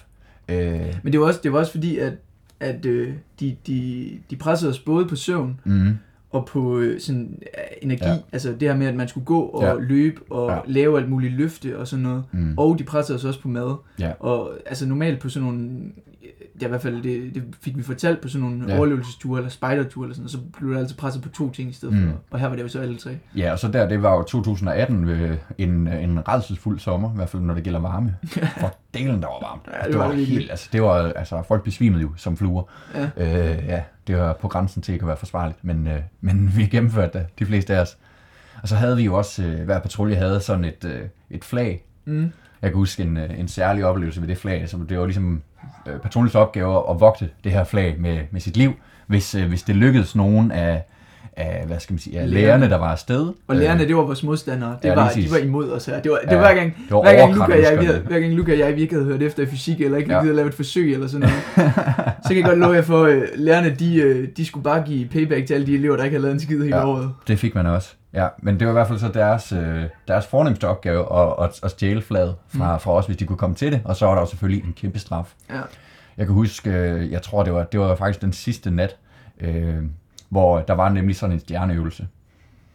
[0.48, 2.12] Øh, Men det var også, det var også fordi, at,
[2.60, 5.98] at øh, de, de, de pressede os både på søvn mm,
[6.36, 8.04] og på øh, sådan, øh, energi.
[8.08, 8.16] Ja.
[8.32, 9.74] Altså det her med, at man skulle gå og Ja.
[9.80, 10.58] løbe og ja.
[10.66, 12.22] lave alt muligt løfte og sådan noget.
[12.32, 12.54] mm.
[12.56, 13.74] Og de pressede os også på mad.
[14.00, 14.10] Ja.
[14.20, 15.70] Og altså normalt på sådan nogle,
[16.60, 18.76] ja i hvert fald det, det fik vi fortalt på sådan nogle Ja.
[18.78, 21.72] overlevelsesture eller spejderture eller sådan noget, så blev der altid presset på to ting i
[21.72, 22.00] stedet Mm.
[22.00, 22.10] mm.
[22.10, 22.18] for.
[22.30, 23.18] Og her var det jo så alle tre.
[23.36, 27.28] Ja, og så der, det var jo 2018, ved en, en redselsfuld sommer, i hvert
[27.28, 28.16] fald når det gælder varme.
[28.60, 29.62] For delen, der var varmt.
[29.72, 32.62] Ja, det, det var helt, altså, det var, altså, folk besvimede jo som fluer.
[32.94, 33.10] Ja.
[33.16, 37.18] Øh, ja, det var på grænsen til at være forsvarligt, men, øh, men vi gennemførte
[37.18, 37.98] det, de fleste af os.
[38.62, 41.00] Og så havde vi jo også, øh, hver patrulje havde sådan et, øh,
[41.30, 41.84] et flag.
[42.04, 42.32] Mm.
[42.62, 45.42] Jeg kan huske en, øh, en særlig oplevelse ved det flag, så det var ligesom
[45.86, 48.72] øh, patruljens opgave at vogte det her flag med, med sit liv,
[49.06, 50.84] hvis, øh, hvis det lykkedes nogen af,
[51.36, 52.46] af, hvad skal man sige, af Lærerne.
[52.46, 53.32] lærerne, der var afsted.
[53.48, 54.76] Og lærerne, det var vores modstandere.
[54.82, 56.00] Det Ja, var, de var imod os her.
[56.00, 57.84] Det var, det Ja, var hver gang, det var hver gang, Luca og jeg, vi
[57.84, 60.10] havde, hver gang Luca og jeg, vi ikke havde hørt efter i fysik, eller ikke
[60.10, 60.16] Ja.
[60.16, 60.22] ja.
[60.22, 61.74] givet at lave et forsøg eller sådan noget.
[62.22, 65.08] så kan jeg godt love jer for, at lærerne, de, øh, de skulle bare give
[65.08, 66.86] payback til alle de elever, der ikke havde lavet en skid hele Ja.
[66.88, 67.10] året.
[67.28, 67.94] Det fik man også.
[68.14, 71.60] Ja, men det var i hvert fald så deres, øh, deres fornemmeste opgave at, at,
[71.62, 72.80] at stjæle flaget fra, Mm.
[72.80, 73.80] fra os, hvis de kunne komme til det.
[73.84, 75.32] Og så var der jo selvfølgelig en kæmpe straf.
[75.50, 75.54] Ja.
[76.18, 78.96] Jeg kan huske, øh, jeg tror det var, det var faktisk den sidste nat,
[79.40, 79.74] øh,
[80.28, 82.08] hvor der var nemlig sådan en stjerneøvelse.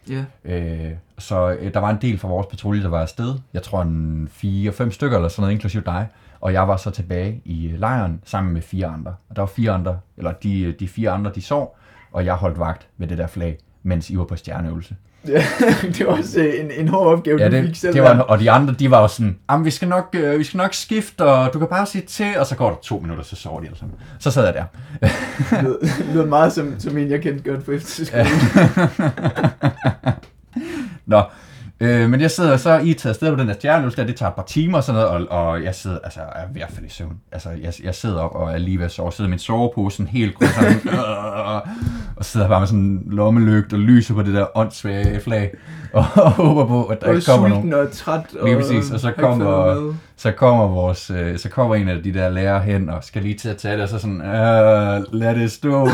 [0.09, 0.25] Ja.
[0.45, 3.35] Øh, så øh, der var en del fra vores patrulje, der var afsted.
[3.53, 6.07] Jeg tror en fire, fem stykker eller sådan noget, inklusive dig.
[6.41, 9.15] Og jeg var så tilbage i øh, lejren sammen med fire andre.
[9.29, 11.77] Og der var fire andre, eller de, de fire andre, de sov,
[12.11, 14.95] og jeg holdt vagt med det der flag, mens I var på stjerneøvelse.
[15.27, 15.43] Ja.
[15.97, 17.93] det var også øh, en, en hård opgave, Ja, du det, fik selv.
[17.93, 20.57] det var, og de andre, de var jo sådan, vi skal nok, øh, vi skal
[20.57, 23.35] nok skifte, og du kan bare sige til, og så går der to minutter, så
[23.35, 23.97] sover de alle sammen.
[24.19, 24.63] Så sad jeg der.
[25.01, 25.79] det lød,
[26.13, 28.25] lød meget som, som en, jeg kendte godt på efterskole.
[31.05, 31.21] Nå,
[31.81, 34.29] øh, men jeg sidder så i taget afsted på den der stjerneøvelse der, det tager
[34.29, 36.67] et par timer og sådan noget, og, og jeg sidder, altså, jeg er ved at
[36.71, 37.17] falde i søvn.
[37.31, 39.97] Altså, jeg, jeg sidder op og er lige ved at sove, sidder i min sovepose,
[39.97, 41.61] sådan helt grøn, sådan, øh,
[42.15, 45.51] og sidder bare med sådan en lommelygte og lyser på det der åndssvage flag,
[45.93, 47.63] og, og håber på, at der Og ikke kommer nogen.
[47.71, 48.35] sulten og træt.
[48.39, 49.93] Og Lige præcis, og så kommer-.
[50.17, 53.37] Så kommer vores, øh, så kommer en af de der lærere hen og skal lige
[53.37, 55.87] til at tage det, og så sådan, øh, lad det stå.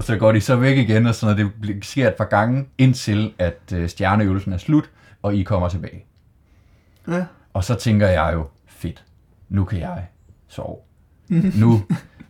[0.00, 2.66] og så går de så væk igen, og sådan, og det sker et par gange,
[2.78, 4.90] indtil at øh, stjerneøvelsen er slut,
[5.22, 6.04] og I kommer tilbage.
[7.08, 7.24] Ja.
[7.52, 9.04] Og så tænker jeg jo, fedt,
[9.48, 10.06] nu kan jeg
[10.48, 10.76] sove.
[11.60, 11.82] nu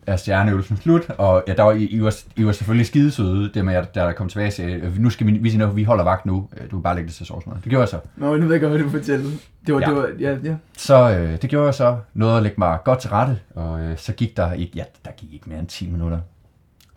[0.06, 3.64] er stjerneøvelsen slut, og ja, der var, I, I, var, I var selvfølgelig skidesøde, det
[3.64, 6.04] med, at der kom tilbage og sagde, "Øh, nu skal vi, vi, siger, vi holder
[6.04, 7.40] vagt nu, Øh, du kan bare lægge det til sove.
[7.40, 7.64] sådan noget.
[7.64, 7.98] Det gjorde jeg så.
[8.16, 9.30] Nå, nu ved jeg godt, hvad du fortæller.
[9.66, 9.86] Det var, Ja.
[9.86, 10.54] det var, ja, ja.
[10.78, 13.98] Så øh, det gjorde jeg så, nåede at lægge mig godt til rette, og øh,
[13.98, 16.18] så gik der ikke, ja, der gik ikke mere end 10 minutter.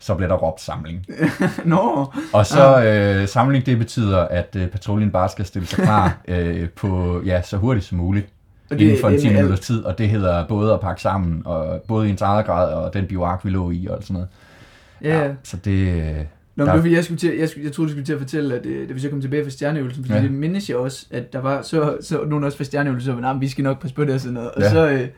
[0.04, 1.06] Så blev der råbt samling.
[1.64, 6.18] Nå, Og så øh, samling, det betyder, at øh, patruljen bare skal stille sig klar
[6.28, 8.26] øh, på, ja, så hurtigt som muligt.
[8.70, 11.02] Og inden for en det 10 med minutters tid, og det hedder både at pakke
[11.02, 14.14] sammen, og både i ens eget grad, og den bioark, vi lå i, og sådan
[14.14, 14.28] noget.
[15.02, 15.30] Ja, ja.
[15.42, 16.24] Så det, øh,
[16.56, 18.54] Nå, men Der- jeg, skulle til, jeg, skulle, jeg troede, du skulle til at fortælle,
[18.54, 20.22] at øh, da vi så kom tilbage fra stjerneøvelsen, fordi ja.
[20.24, 23.20] det mindes jeg også, at der var så, så nogen også fra stjerneøvelsen, så var,
[23.20, 24.50] nah, vi skal nok passe på det og sådan noget.
[24.50, 24.70] Og Ja.
[24.70, 25.08] så, øh,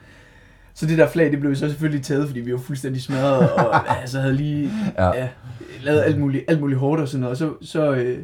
[0.79, 3.91] så det der flag, det blev så selvfølgelig taget, fordi vi var fuldstændig smadret, og
[4.01, 5.07] altså, havde lige Ja.
[5.07, 5.29] ja.
[5.83, 7.31] Lavet alt muligt, alt muligt hårdt og sådan noget.
[7.31, 8.19] Og så, så, øh,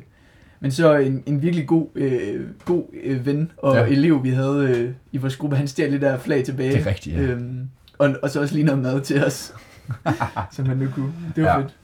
[0.61, 3.87] men så en, en virkelig god, øh, god øh, ven og Ja.
[3.87, 6.73] elev, vi havde øh, i vores gruppe, han stjal det der flag tilbage.
[6.73, 7.23] det er rigtigt, ja.
[7.23, 9.55] Øhm, og, og så også lige noget mad til os,
[10.57, 11.13] som han nu kunne.
[11.37, 11.59] Det var ja.
[11.59, 11.77] fedt.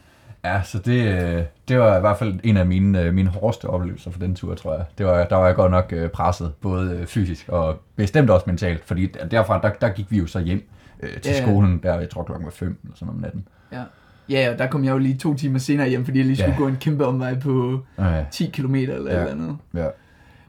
[0.44, 3.64] Ja, så det, øh, det var i hvert fald en af mine, øh, mine hårdeste
[3.64, 4.84] oplevelser for den tur, tror jeg.
[4.98, 8.84] Det var, der var jeg godt nok øh, presset, både fysisk og bestemt også mentalt,
[8.84, 10.68] fordi derfra, der, der gik vi jo så hjem
[11.02, 13.48] øh, til Ja, skolen, der jeg tror klokken var fem eller sådan om natten.
[13.72, 13.82] Ja.
[14.28, 16.52] Ja, og der kom jeg jo lige to timer senere hjem, fordi jeg lige skulle
[16.52, 16.58] Ja.
[16.58, 19.18] gå en kæmpe omvej på Ja, 10 km eller Ja.
[19.18, 19.56] eller andet.
[19.74, 19.86] ja.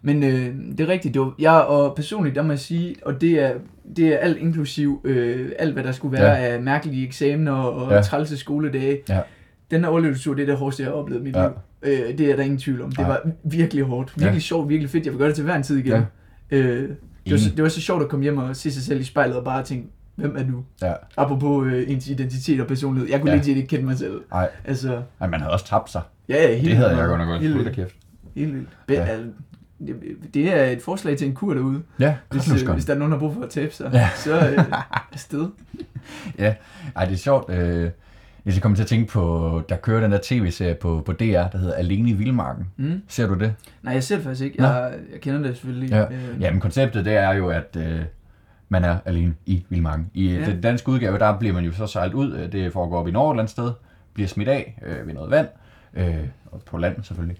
[0.02, 3.22] Men øh, det er rigtigt, det var, jeg og personligt, der må jeg sige, og
[3.22, 3.52] det er,
[3.96, 6.54] det er alt inklusiv, øh, alt hvad der skulle være Ja.
[6.54, 8.02] af mærkelige eksamener og ja.
[8.02, 8.98] trælse skoledage.
[9.10, 9.20] Ja.
[9.72, 11.42] Den her overlevelsestur, det er det hårdeste, jeg har oplevet i mit Ja.
[11.44, 11.48] ja.
[11.48, 12.08] liv.
[12.10, 12.90] Øh, det er der ingen tvivl om.
[12.90, 13.08] Det Nej.
[13.08, 14.40] var virkelig hårdt, virkelig Ja.
[14.40, 15.06] sjovt, virkelig fedt.
[15.06, 16.04] Jeg vil gøre det til hver en tid igen.
[16.52, 16.58] Ja.
[16.58, 16.98] Øh, det,
[17.32, 19.38] var, så- det var så sjovt at komme hjem og se sig selv i spejlet
[19.38, 20.64] og bare tænke, hvem er du?
[20.82, 20.94] Ja.
[21.18, 23.10] Apropos øh, ens identitet og personlighed.
[23.10, 23.42] Jeg kunne Ja.
[23.46, 23.50] ja.
[23.50, 24.22] ikke kende mig selv.
[24.32, 26.02] Ej, Altså, ej, man havde også tabt sig.
[26.30, 27.42] ja, ja, helt Det havde jeg godt nok godt.
[27.42, 27.96] Helt kæft.
[28.36, 28.70] Helt vildt.
[28.90, 29.06] Ja.
[29.06, 29.18] ja.
[30.34, 31.82] det, er et forslag til en kur derude.
[32.00, 34.00] Ja, Hvis, øh, hvis der er nogen, der har brug for at tabe sig, Ja.
[34.00, 34.10] ja.
[34.16, 34.66] så øh,
[35.14, 35.48] afsted.
[36.40, 37.54] Ej, det er sjovt.
[37.54, 37.90] Øh,
[38.46, 41.24] Jeg skal komme til at tænke på, der kører den der tv-serie på, på DR,
[41.52, 42.68] der hedder Alene i Vildmarken.
[42.78, 43.02] Mm.
[43.08, 43.54] Ser du det?
[43.84, 44.64] Nej, jeg ser det faktisk ikke.
[44.64, 45.90] Jeg, jeg kender det selvfølgelig.
[45.90, 46.04] Ja.
[46.04, 48.00] Øh, Jamen konceptet det er jo, at øh,
[48.70, 50.10] man er alene i Vildmarken.
[50.14, 50.40] I Ja.
[50.40, 50.46] ja.
[50.46, 52.34] den danske udgave, der bliver man jo så sejlet ud.
[52.34, 53.72] Øh, Det foregår op i Norge et eller andet sted.
[54.14, 55.48] Bliver smidt af øh, ved noget vand.
[55.94, 56.16] Øh,
[56.52, 57.38] og på land selvfølgelig.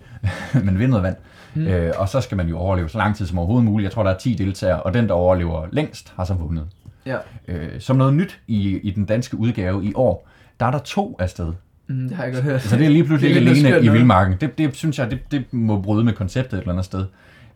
[0.66, 1.16] Men ved noget vand.
[1.54, 1.68] Mm.
[1.68, 3.86] Øh, og så skal man jo overleve så lang tid som overhovedet muligt.
[3.86, 6.68] Jeg tror, der er 10 deltagere, og den, der overlever længst, har så vundet.
[7.06, 7.18] Ja.
[7.48, 10.29] Øh, som noget nyt i, i den danske udgave i år,
[10.60, 11.54] der er der to afsted.
[11.88, 12.62] Mm, det har jeg godt hørt.
[12.62, 14.36] Så det er lige pludselig Det er alene i vildmarken.
[14.42, 17.06] Det, det synes jeg, det, det må bryde med konceptet et eller andet sted.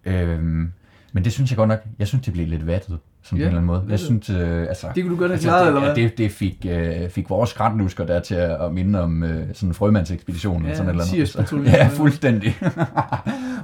[0.05, 0.71] Øhm,
[1.13, 3.49] men det synes jeg godt nok, jeg synes, det blev lidt vattet, sådan Ja, på
[3.49, 3.83] en eller anden måde.
[3.89, 4.87] Jeg synes, øh, altså...
[4.95, 5.95] Det kunne du godt have altså, klaret, det, eller hvad?
[5.97, 9.69] Ja, det, det fik, øh, fik vores skrætlusker der til at, minde om øh, sådan
[9.69, 11.29] en frømandsekspedition eller Ja, sådan et eller andet.
[11.29, 11.71] Sirius-patruljen.
[11.75, 12.55] ja, fuldstændig.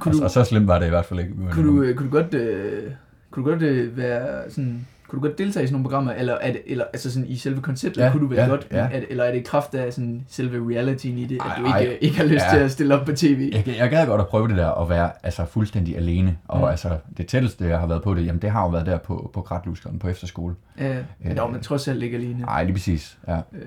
[0.00, 1.32] Kunne og, du- og så slemt var det i hvert fald ikke.
[1.50, 2.82] Kunne du, øh, kunne du godt, øh,
[3.30, 6.34] kunne du godt øh, være sådan, kunne du godt deltage i sådan nogle programmer, eller,
[6.34, 8.76] er det, eller altså sådan i selve konceptet, Ja, kunne du vel ja, godt, ja.
[8.76, 11.66] er, eller er det i kraft af sådan selve realityen i det, at Ej, du
[11.66, 11.98] ikke, ej.
[12.00, 12.50] ikke har lyst Ja.
[12.58, 13.50] til at stille op på tv?
[13.54, 16.36] Jeg, jeg gad godt at prøve det der, at være altså, fuldstændig alene.
[16.48, 16.64] Og Mm.
[16.64, 19.30] altså, det tætteste, jeg har været på det, jamen det har jo været der på,
[19.34, 20.54] på kratluskeren på efterskole.
[20.78, 22.40] Ja, men der var man trods alt ikke alene.
[22.40, 23.18] Nej, lige præcis.
[23.28, 23.36] Ja.
[23.36, 23.62] Øh,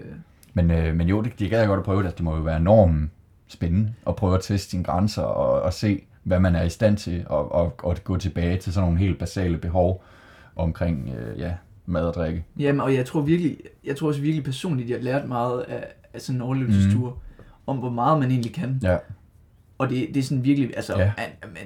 [0.53, 2.05] Men, øh, men jo, det, det gad jeg godt at prøve det.
[2.05, 3.09] Altså, Det må jo være enormt
[3.47, 6.97] spændende at prøve at teste sine grænser og, og se, hvad man er i stand
[6.97, 10.03] til, og, og, og gå tilbage til sådan nogle helt basale behov
[10.55, 11.51] omkring øh, ja,
[11.85, 12.45] mad og drikke.
[12.59, 15.83] Jamen, og jeg tror virkelig, jeg tror også virkelig personligt, jeg har lært meget af,
[16.13, 17.43] af sådan en overlevelsestur, mm.
[17.67, 18.79] om hvor meget man egentlig kan.
[18.83, 18.97] Ja,
[19.77, 21.11] Og det, det er sådan virkelig, altså, Ja.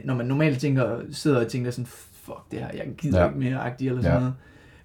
[0.04, 3.28] når man normalt tænker, sidder og tænker sådan, fuck det her, jeg gider Ja.
[3.28, 4.20] ikke mere agtigt eller sådan Ja.
[4.20, 4.34] noget.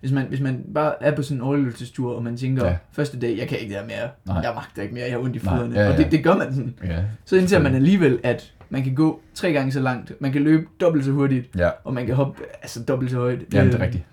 [0.00, 2.76] Hvis man, hvis man bare er på sådan en overlevelsestur, og man tænker, Ja.
[2.92, 4.36] første dag, jeg kan ikke det her mere, Nej.
[4.36, 5.74] jeg magter ikke mere, jeg har ondt i fødderne.
[5.74, 5.92] ja, ja.
[5.92, 6.74] Og det, det gør man sådan.
[6.84, 10.42] ja, Så indser man alligevel, at man kan gå tre gange så langt, man kan
[10.42, 11.68] løbe dobbelt så hurtigt, ja.
[11.84, 13.38] og man kan hoppe altså dobbelt så højt.
[13.52, 14.04] Jamen, det er Øh, rigtigt.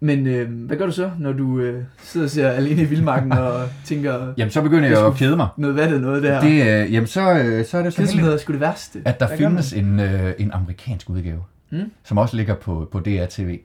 [0.00, 3.32] Men øh, hvad gør du så, når du øh, sidder og ser alene i vildmarken
[3.32, 5.48] og tænker, Jamen, så begynder jeg at kede mig.
[5.56, 6.40] noget vattet noget der?
[6.40, 9.02] Det, øh, jamen, så, øh, så er det så heldigt, Kedsomhed er sgu det værste.
[9.04, 11.78] at der Hvad findes en, øh, en amerikansk udgave, Mm.
[12.04, 13.58] som også ligger på, på DR-TV.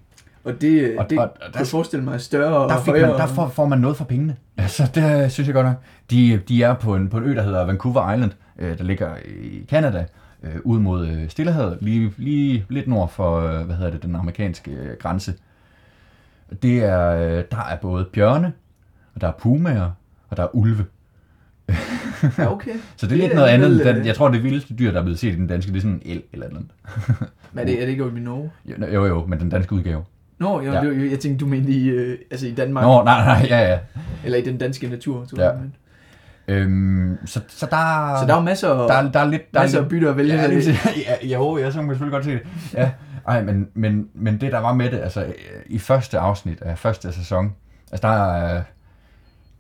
[0.43, 3.07] Og det, øh, Og- det og- og der- forestille mig større og Der, fik højere.
[3.09, 4.35] man, der får, får man noget for pengene.
[4.57, 5.75] Altså, det synes jeg godt nok.
[6.11, 9.15] De, de er på en, på en ø, der hedder Vancouver Island, øh, der ligger
[9.41, 10.05] i Canada,
[10.43, 14.15] øh, ud mod øh, Stillehavet, lige, lige lidt nord for, øh, hvad hedder det, den
[14.15, 15.33] amerikanske øh, grænse.
[16.63, 18.53] Det er, øh, der er både bjørne,
[19.15, 19.91] og der er pumaer,
[20.29, 20.85] og der er ulve.
[22.37, 22.71] Ja, okay.
[22.97, 23.69] Så det er lidt Det noget er andet.
[23.69, 25.77] vel, Den, jeg tror, det vildeste dyr, der er blevet set i den danske, det
[25.77, 26.67] er sådan en el eller noget.
[27.53, 28.51] Men er det, er det ikke oppe i Norge?
[28.65, 30.03] Jo, jo, jo, men den danske udgave.
[30.39, 30.81] Nå, jo, Ja.
[30.81, 33.79] jeg, jeg tænkte, du mente i, øh, altså i Danmark, Nå, nej, nej, ja, ja.
[34.25, 35.25] eller i den danske natur.
[35.25, 35.49] Tror Ja.
[35.49, 35.73] jeg, men.
[36.47, 39.53] Øhm, så, så der, Så der er jo masser, der, er- der er lidt...
[39.53, 40.49] Der er masser lidt, af bytter at vælge Ja,
[41.27, 42.41] ja, jo, ja, så kan man selvfølgelig godt se det.
[42.73, 42.91] Ja,
[43.27, 45.25] ej, men, men, men det der var med det, altså
[45.65, 47.53] i første afsnit af første sæson,
[47.91, 48.61] altså der er,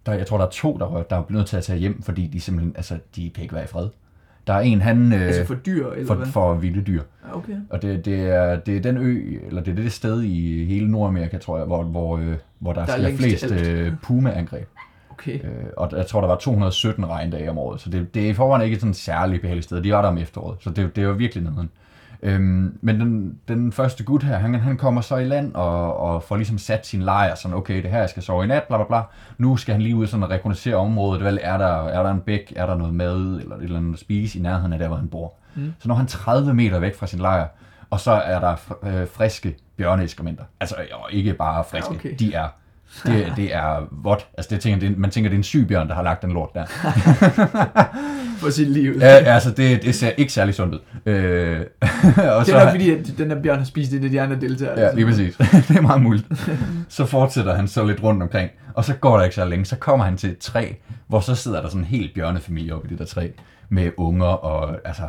[0.05, 2.27] der, jeg tror der er to, der, der er nødt til at tage hjem, fordi
[2.27, 3.87] de simpelthen, altså de kan ikke være i fred.
[4.47, 6.27] Der er en, han, øh, Altså for dyr, eller for, hvad?
[6.27, 7.01] for vilde dyr.
[7.31, 7.53] Ja, okay.
[7.69, 10.91] Og det, det, er, det er den ø, eller det er det sted i hele
[10.91, 14.67] Nordamerika, tror jeg, hvor, hvor, øh, hvor der, Der er sker flest øh, puma-angreb.
[15.19, 15.39] Okay.
[15.43, 18.33] Øh, og jeg tror, der var 217 regndage om året, så det, det er i
[18.33, 19.81] forvejen ikke sådan et særligt behageligt sted.
[19.81, 21.69] De var der om efteråret, så det, det jo virkelig nederen.
[22.23, 26.23] Øhm, men den, den første gut her, han, han kommer så i land og, og
[26.23, 28.77] får ligesom sat sin lejr, sådan okay, det her, jeg skal sove i nat, bla
[28.77, 29.01] bla bla.
[29.37, 32.21] Nu skal han lige ud sådan og rekognosere området, vel, er der, er der en
[32.21, 34.87] bæk, er der noget mad, eller et eller andet at spise i nærheden af der,
[34.87, 35.33] hvor han bor.
[35.55, 35.73] Mm.
[35.79, 37.47] Så når han 30 meter væk fra sin lejr,
[37.89, 40.43] og så er der øh, friske bjørneeskrementer.
[40.59, 42.15] Altså og ikke bare friske, Ja, okay.
[42.19, 42.47] de er
[43.03, 44.27] det, det er vådt.
[44.37, 46.21] Altså, det tænker, det er, man tænker, det er en syg bjørn, der har lagt
[46.21, 46.65] den lort der.
[48.39, 48.97] For sit liv.
[48.99, 50.79] Ja, altså, det, det ser ikke særlig sundt ud.
[51.05, 51.59] Øh,
[52.37, 54.79] og det er nok fordi, at den der bjørn har spist det, de andre deltagere.
[54.79, 55.37] Ja, lige præcis.
[55.67, 56.25] det er meget muligt.
[56.89, 59.75] Så fortsætter han så lidt rundt omkring, og så går der ikke så længe, så
[59.75, 60.71] kommer han til et træ,
[61.07, 63.29] hvor så sidder der sådan en helt bjørnefamilie oppe i det der træ,
[63.69, 65.03] med unger, og altså,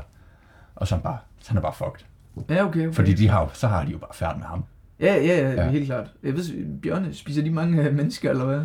[0.76, 2.06] og så er han bare, så han er bare fucked.
[2.50, 2.94] Ja, okay, okay.
[2.94, 4.64] Fordi de har, så har de jo bare færd med ham.
[5.00, 5.64] Ja, ja, ja, Ja.
[5.64, 6.06] ja, helt klart.
[6.24, 6.42] Jeg ved,
[6.82, 8.60] bjørne, spiser de mange øh, mennesker, eller hvad?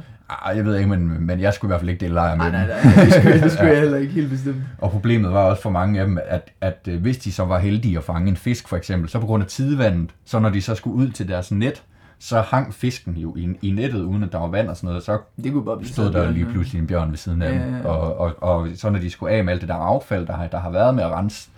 [0.45, 2.51] Ah, jeg ved ikke, men, men jeg skulle i hvert fald ikke dele lejr med
[2.51, 2.91] Nej, nej, dem.
[2.95, 4.55] nej, det skulle, det skulle jeg heller ikke helt bestemt.
[4.77, 7.59] Og problemet var også for mange af dem, at, at øh, hvis de så var
[7.59, 10.61] heldige at fange en fisk for eksempel, så på grund af tidevandet, så når de
[10.61, 11.83] så skulle ud til deres net,
[12.19, 15.03] så hang fisken jo i, i nettet, uden at der var vand og sådan noget,
[15.03, 16.51] så Det kunne bare blive stod der lige ja.
[16.51, 17.71] pludselig en bjørn ved siden af Ja, dem.
[17.73, 17.83] ja, ja.
[17.87, 20.47] Og, og, og så når de skulle af med alt det der affald, der har,
[20.47, 21.49] der har været med at rense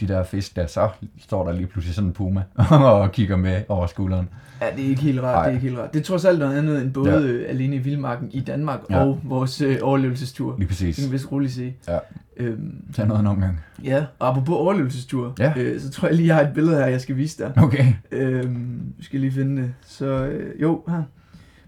[0.00, 0.88] de der fisk der, så
[1.20, 4.28] står der lige pludselig sådan en puma og kigger med over skulderen.
[4.60, 5.42] Ja, det er ikke helt rart, Nej.
[5.44, 5.92] det er ikke helt rart.
[5.94, 7.50] Det er trods alt noget andet end både Ja.
[7.50, 8.98] alene i Vildmarken i Danmark Ja.
[9.04, 10.54] og vores øh, overlevelsestur.
[10.58, 10.96] Lige præcis.
[10.96, 11.76] Det kan vi vist roligt sige.
[11.88, 11.98] Ja.
[12.36, 13.60] Øhm, Tag noget en omgang.
[13.84, 15.52] ja, og apropos overlevelsestur, Ja.
[15.56, 17.52] øh, så tror jeg lige, jeg har et billede her, jeg skal vise dig.
[17.64, 17.84] Okay.
[18.12, 19.74] Øhm, skal lige finde det.
[19.86, 21.02] Så øh, jo, her.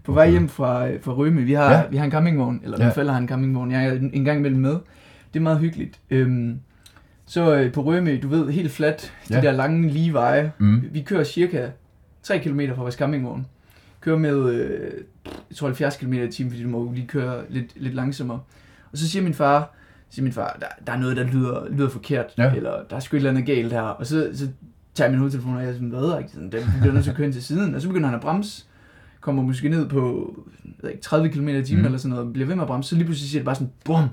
[0.03, 1.83] På vej hjem fra, øh, fra Røme, vi har, Ja.
[1.91, 2.85] vi har en campingvogn, eller Ja.
[2.85, 2.91] ja.
[2.91, 4.71] forældre har en campingvogn, jeg er en gang imellem med.
[5.33, 5.99] Det er meget hyggeligt.
[6.09, 6.59] Øhm,
[7.25, 9.41] så øh, på Røme, du ved, helt fladt, de Ja.
[9.41, 10.51] der lange, lige veje.
[10.57, 10.83] Mm.
[10.91, 11.69] Vi kører cirka
[12.23, 13.45] 3 km fra vores campingvogn.
[14.01, 14.91] Kører med, øh,
[15.49, 18.39] jeg tror 70 km i timen, fordi du må jo lige køre lidt, lidt langsommere.
[18.91, 19.73] Og så siger min far,
[20.09, 22.53] siger min far, der, der er noget, der lyder, lyder forkert, Ja.
[22.55, 23.81] eller der er sgu et eller andet galt her.
[23.81, 24.47] Og så, så
[24.93, 26.17] tager jeg min hovedtelefon, og jeg er sådan, hvad?
[26.19, 26.31] Ikke?
[26.31, 27.75] Sådan, Den bliver nødt til at køre ind til siden.
[27.75, 28.65] Og så begynder han at bremse,
[29.21, 30.33] kommer måske ned på
[30.65, 31.85] jeg ved ikke, 30 km i timen mm.
[31.85, 33.71] eller sådan noget, bliver ved med at bremse, så lige pludselig siger det bare sådan,
[33.85, 34.03] bum!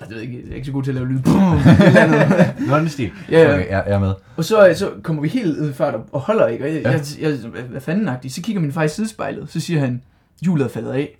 [0.00, 1.18] Eller det ved jeg ikke, jeg er ikke så god til at lave lyd.
[1.22, 1.34] Bum!
[1.42, 2.54] Et eller andet.
[2.68, 3.10] Nå, den stil.
[3.30, 3.54] Ja, ja.
[3.54, 4.12] Okay, jeg, jeg er med.
[4.36, 6.90] Og så, så kommer vi helt ud fart og- holder ikke, og jeg, Ja.
[6.90, 8.34] jeg, jeg, hvad fanden agtigt.
[8.34, 10.02] Så kigger min far i sidespejlet, så siger han,
[10.42, 11.18] hjulet er faldet af.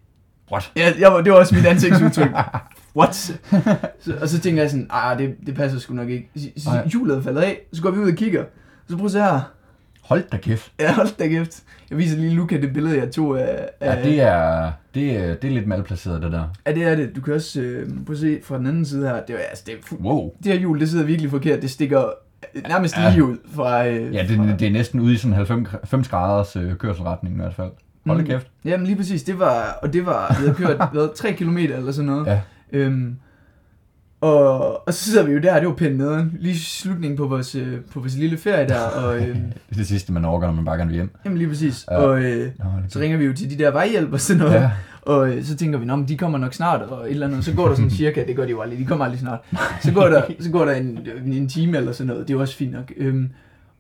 [0.53, 0.73] What?
[0.77, 2.31] Ja, jeg, det var også mit ansigtsudtryk.
[2.99, 3.15] What?
[4.01, 6.31] Så, og så tænker jeg sådan, ah, det, det passer sgu nok ikke.
[6.37, 8.45] Så, så hjulet er faldet af, så går vi ud og kigger.
[8.89, 9.41] Så prøv at se her.
[10.11, 10.73] Hold da kæft.
[10.81, 11.63] Ja, hold da kæft.
[11.91, 13.69] Jeg viser lige Luca det billede, jeg tog af...
[13.81, 16.45] af Ja, det er, det er, det er lidt malplaceret, det der.
[16.67, 17.17] Ja, det er det.
[17.17, 19.21] Du kan også øh, prøv at se fra den anden side her.
[19.23, 20.33] Det, er, altså, det, er fu- Wow.
[20.45, 21.63] det her hjul, det sidder virkelig forkert.
[21.63, 22.05] Det stikker
[22.69, 23.11] nærmest Ja.
[23.11, 23.87] lige ud fra...
[23.89, 27.39] Øh, Ja, det, det er næsten ude i sådan 90, 90 graders øh, kørselretning i
[27.39, 27.71] hvert fald.
[28.07, 28.29] Hold da Mm.
[28.29, 28.47] kæft.
[28.65, 31.93] Jamen lige præcis, det var, og det var, vi havde kørt hvad, 3 km eller
[31.93, 32.27] sådan noget.
[32.27, 32.41] Ja.
[32.73, 33.17] Øhm,
[34.21, 37.55] og, og så sidder vi jo der, det var pænt nederen, lige slutningen på vores,
[37.55, 40.55] øh, på vores lille ferie der, og øhm, Det er det sidste, man overgår, når
[40.55, 41.11] man bare gerne vil hjem.
[41.25, 41.97] jamen lige præcis, Ja.
[41.97, 44.71] og øh, Nå, så ringer vi jo til de der vejhjælp og sådan noget, Ja.
[45.03, 47.55] og øh, så tænker vi, at de kommer nok snart, og et eller andet, så
[47.55, 49.41] går der sådan cirka, det gør de jo aldrig, de kommer aldrig snart,
[49.83, 52.41] så går der, så går der en, en time eller sådan noget, det er jo
[52.41, 52.93] også fint nok.
[52.97, 53.29] Øhm,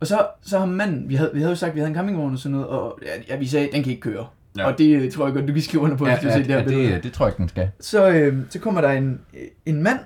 [0.00, 1.96] og så, så har manden, vi havde, vi havde jo sagt, at vi havde en
[1.96, 4.26] campingvogn og sådan noget, og ja, vi sagde, den kan ikke køre.
[4.58, 4.66] Ja.
[4.66, 6.32] Og det øh, tror jeg godt, du kan skrive under på, Ja, hvis du ja,
[6.34, 6.94] ser det her ja, billede.
[6.94, 7.68] det, det tror jeg ikke, den skal.
[7.80, 9.20] Så, øh, så kommer der en,
[9.66, 9.98] en mand,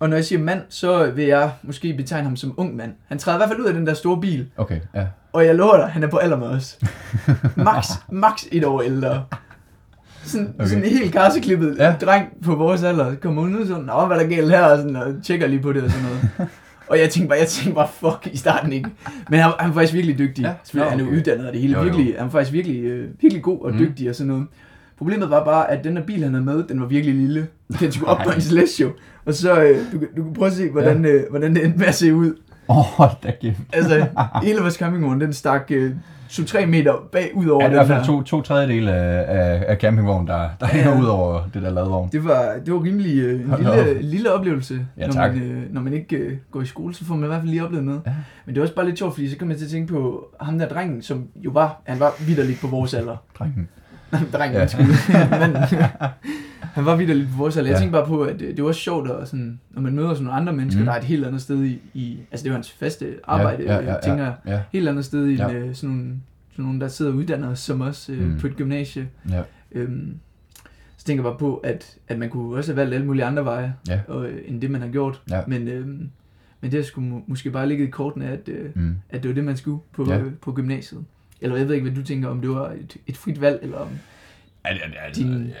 [0.00, 2.92] og når jeg siger mand, så vil jeg måske betegne ham som ung mand.
[3.08, 5.04] Han træder i hvert fald ud af den der store bil, Okay, ja.
[5.32, 6.78] og jeg lover dig, han er på alder med os.
[7.56, 9.24] Max, max et år ældre.
[10.24, 10.54] Sådan, Okay.
[10.58, 10.68] okay.
[10.68, 11.94] sådan en helt karseklippet Ja.
[12.00, 14.96] dreng på vores alder, kommer ud sådan, Nå, hvad er der galt her, og, sådan,
[14.96, 16.28] og tjekker lige på det og sådan noget.
[16.90, 18.88] Og jeg tænkte bare, jeg tænkte bare, fuck, i starten ikke.
[19.30, 20.42] Men han, han er faktisk virkelig dygtig.
[20.42, 20.52] Ja.
[20.64, 21.16] Selvfølgelig, Nå, han er okay.
[21.18, 21.72] uddannet og det hele.
[21.72, 21.84] Jo, jo.
[21.84, 23.78] Virkelig, han er faktisk virkelig, øh, virkelig god og Mm.
[23.78, 24.46] dygtig og sådan noget.
[24.98, 27.46] Problemet var bare, at den her bil, han havde med, den var virkelig lille.
[27.80, 28.90] Den skulle op på en slash jo.
[29.28, 31.10] Og så, øh, du, du kan prøve at se, hvordan, ja.
[31.10, 32.34] øh, hvordan det endte med at se ud.
[32.68, 33.58] Åh, oh, hold da kæft.
[33.72, 34.06] Altså,
[34.42, 35.92] hele vores campingvogn, den stak øh,
[36.30, 39.24] 2-3 meter bag ud over Ja, det er i hvert fald to, to tredjedele af,
[39.38, 41.00] af, af campingvognen, der, der hænger Ja.
[41.00, 42.08] ud over det der ladvogn.
[42.12, 45.34] Det var, det var rimelig øh, en lille, lille oplevelse, Ja, når, tak.
[45.34, 47.50] man, øh, når man ikke øh, går i skole, så får man i hvert fald
[47.50, 48.00] lige oplevet noget.
[48.06, 48.12] Ja.
[48.46, 50.26] Men det var også bare lidt sjovt, fordi så kom jeg til at tænke på
[50.40, 53.16] ham der drengen, som jo var, han var vidderligt på vores alder.
[53.38, 53.68] Drengen.
[54.32, 54.66] drengen, Ja.
[54.66, 54.82] sgu.
[55.30, 55.56] Manden.
[56.74, 57.56] Han var vidderligt på vores.
[57.56, 57.78] Jeg Ja.
[57.78, 60.40] tænkte bare på, at øh, det var sjovt, at, sådan, når man møder sådan nogle
[60.40, 60.86] andre mennesker, Mm.
[60.86, 63.74] der er et helt andet sted i, i, altså det var hans faste arbejde, ja,
[63.74, 64.34] ja, ja, tænker jeg.
[64.46, 65.48] Ja, Helt andet sted i Ja.
[65.48, 65.72] ja.
[65.72, 66.14] sådan, nogle,
[66.52, 68.38] sådan nogle, der sidder og uddanner os, som os øh, Mm.
[68.40, 69.08] på et gymnasie.
[69.30, 69.42] ja.
[69.72, 70.14] Øhm,
[70.96, 73.44] så tænker jeg bare på, at, at man kunne også have valgt alle mulige andre
[73.44, 74.00] veje, Ja.
[74.08, 75.22] og, øh, end det man har gjort.
[75.30, 75.40] Ja.
[75.46, 76.10] Men, øhm,
[76.60, 78.96] men det skulle må, måske bare ligge i kortene, at, øh, Mm.
[79.10, 80.16] at det var det, man skulle på, Ja.
[80.16, 80.22] ja.
[80.22, 81.04] øh, på gymnasiet.
[81.40, 83.76] Eller jeg ved ikke, hvad du tænker, om det var et, et frit valg, eller
[83.78, 83.88] om...
[84.64, 85.52] Ja, det, det, Din- det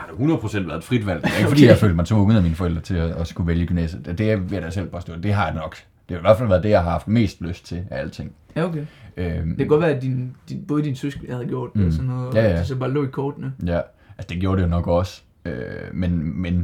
[0.00, 1.22] har da 100% været et frit valg.
[1.22, 1.68] Det er ikke fordi, Okay.
[1.68, 4.18] jeg følte mig tvunget af mine forældre til at, at skulle vælge gymnasiet.
[4.18, 4.18] Det,
[4.50, 5.16] vil jeg da selv påstå.
[5.16, 5.76] Det har jeg nok.
[6.08, 8.32] Det har i hvert fald været det, jeg har haft mest lyst til af alting.
[8.56, 8.84] Ja, okay.
[9.16, 11.86] Øhm, Det kan godt være, at din, din, både din søskende havde gjort det Mm.
[11.86, 12.48] og sådan noget, og Ja, ja.
[12.52, 13.52] at det så bare lå i kortene.
[13.66, 13.80] Ja,
[14.18, 15.22] altså det gjorde det jo nok også.
[15.44, 15.54] Øh,
[15.92, 16.54] men, men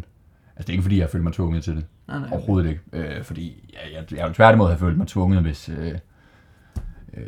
[0.56, 1.84] altså, det er ikke fordi, jeg følte mig tvunget til det.
[2.08, 2.28] Nej, nej.
[2.32, 2.80] Overhovedet ikke.
[2.92, 5.92] Øh, fordi jeg, jeg, jeg ville tværtimod have følt mig tvunget, hvis øh,
[7.16, 7.22] øh,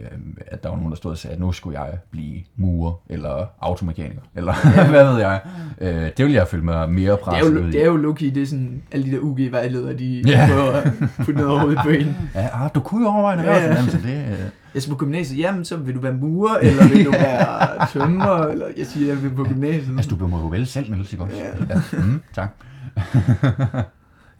[0.46, 3.46] at der var nogen, der stod og sagde, at nu skulle jeg blive murer, eller
[3.60, 4.54] automekaniker, eller
[4.90, 5.40] hvad ved jeg.
[5.80, 8.24] Øh, det ville jeg føle mig mere Det er, presset jo, det er jo low-key,
[8.34, 10.46] det er sådan, alle de der UG-vejledere, de Ja.
[10.48, 12.16] prøver at putte noget på en.
[12.34, 13.60] Ja, ah, du kunne jo overveje en Ja, ja.
[13.62, 14.38] erhvervsuddannelse, det...
[14.44, 17.86] Øh, Jeg skal på gymnasiet, jamen så vil du være murer, eller vil du være
[17.92, 19.96] tømrer, eller jeg siger, jeg vil på gymnasiet.
[19.96, 21.36] altså, du må jo vælge selv, Niels, ikke også?
[21.36, 21.74] Ja.
[21.74, 21.80] ja.
[22.04, 22.48] Mm, tak.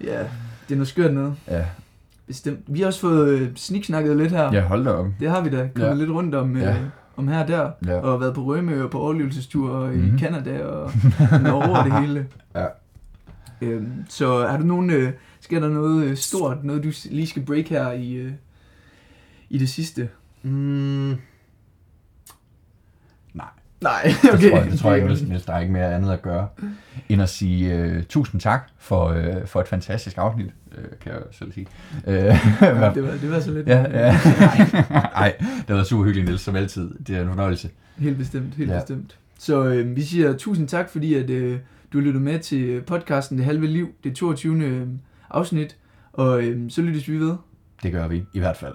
[0.05, 0.19] Ja,
[0.69, 1.35] det er noget skørt noget.
[1.49, 1.65] Ja,
[2.27, 2.61] Bestemt.
[2.67, 4.53] Vi har også fået øh, sniksnakket lidt her.
[4.53, 5.07] ja hold da op.
[5.21, 5.69] Det har vi da.
[5.75, 5.95] Kommet Ja.
[5.95, 6.77] lidt rundt om, øh, Ja.
[7.17, 7.71] om her og der.
[7.87, 7.99] Ja.
[7.99, 10.17] Og været på Rømø og på overlevelsestur og Mhm.
[10.17, 10.93] i Canada og
[11.43, 12.27] Norge og det hele.
[12.55, 12.67] Ja.
[13.63, 17.43] Øhm, så har du nogen, øh, sker der noget øh, stort, noget du lige skal
[17.43, 18.33] break her i, øh,
[19.51, 20.09] i det sidste?
[20.43, 21.11] Mm,
[23.83, 24.51] Nej, det okay.
[24.51, 26.49] tror jeg, det tror jeg ikke, Det Niels, der er ikke mere andet at gøre,
[27.09, 31.21] end at sige uh, tusind tak for, uh, for et fantastisk afsnit, uh, kan jeg
[31.33, 31.67] selv sige.
[32.07, 33.69] Uh, Ja, det, var, det var så lidt.
[33.69, 34.19] Ja, ja.
[34.91, 35.35] Nej,
[35.69, 36.91] det var super hyggeligt, Niels, som altid.
[37.07, 37.71] Det er en fornøjelse.
[37.99, 38.79] Helt bestemt, helt ja.
[38.79, 39.19] bestemt.
[39.39, 41.59] Så øh, vi siger tusind tak, fordi at, øh,
[41.93, 44.89] du lyttede med til podcasten Det Halve Liv, det 22.
[45.31, 45.77] afsnit.
[46.13, 47.35] Og øh, så lyttes vi ved.
[47.83, 48.75] Det gør vi i hvert fald.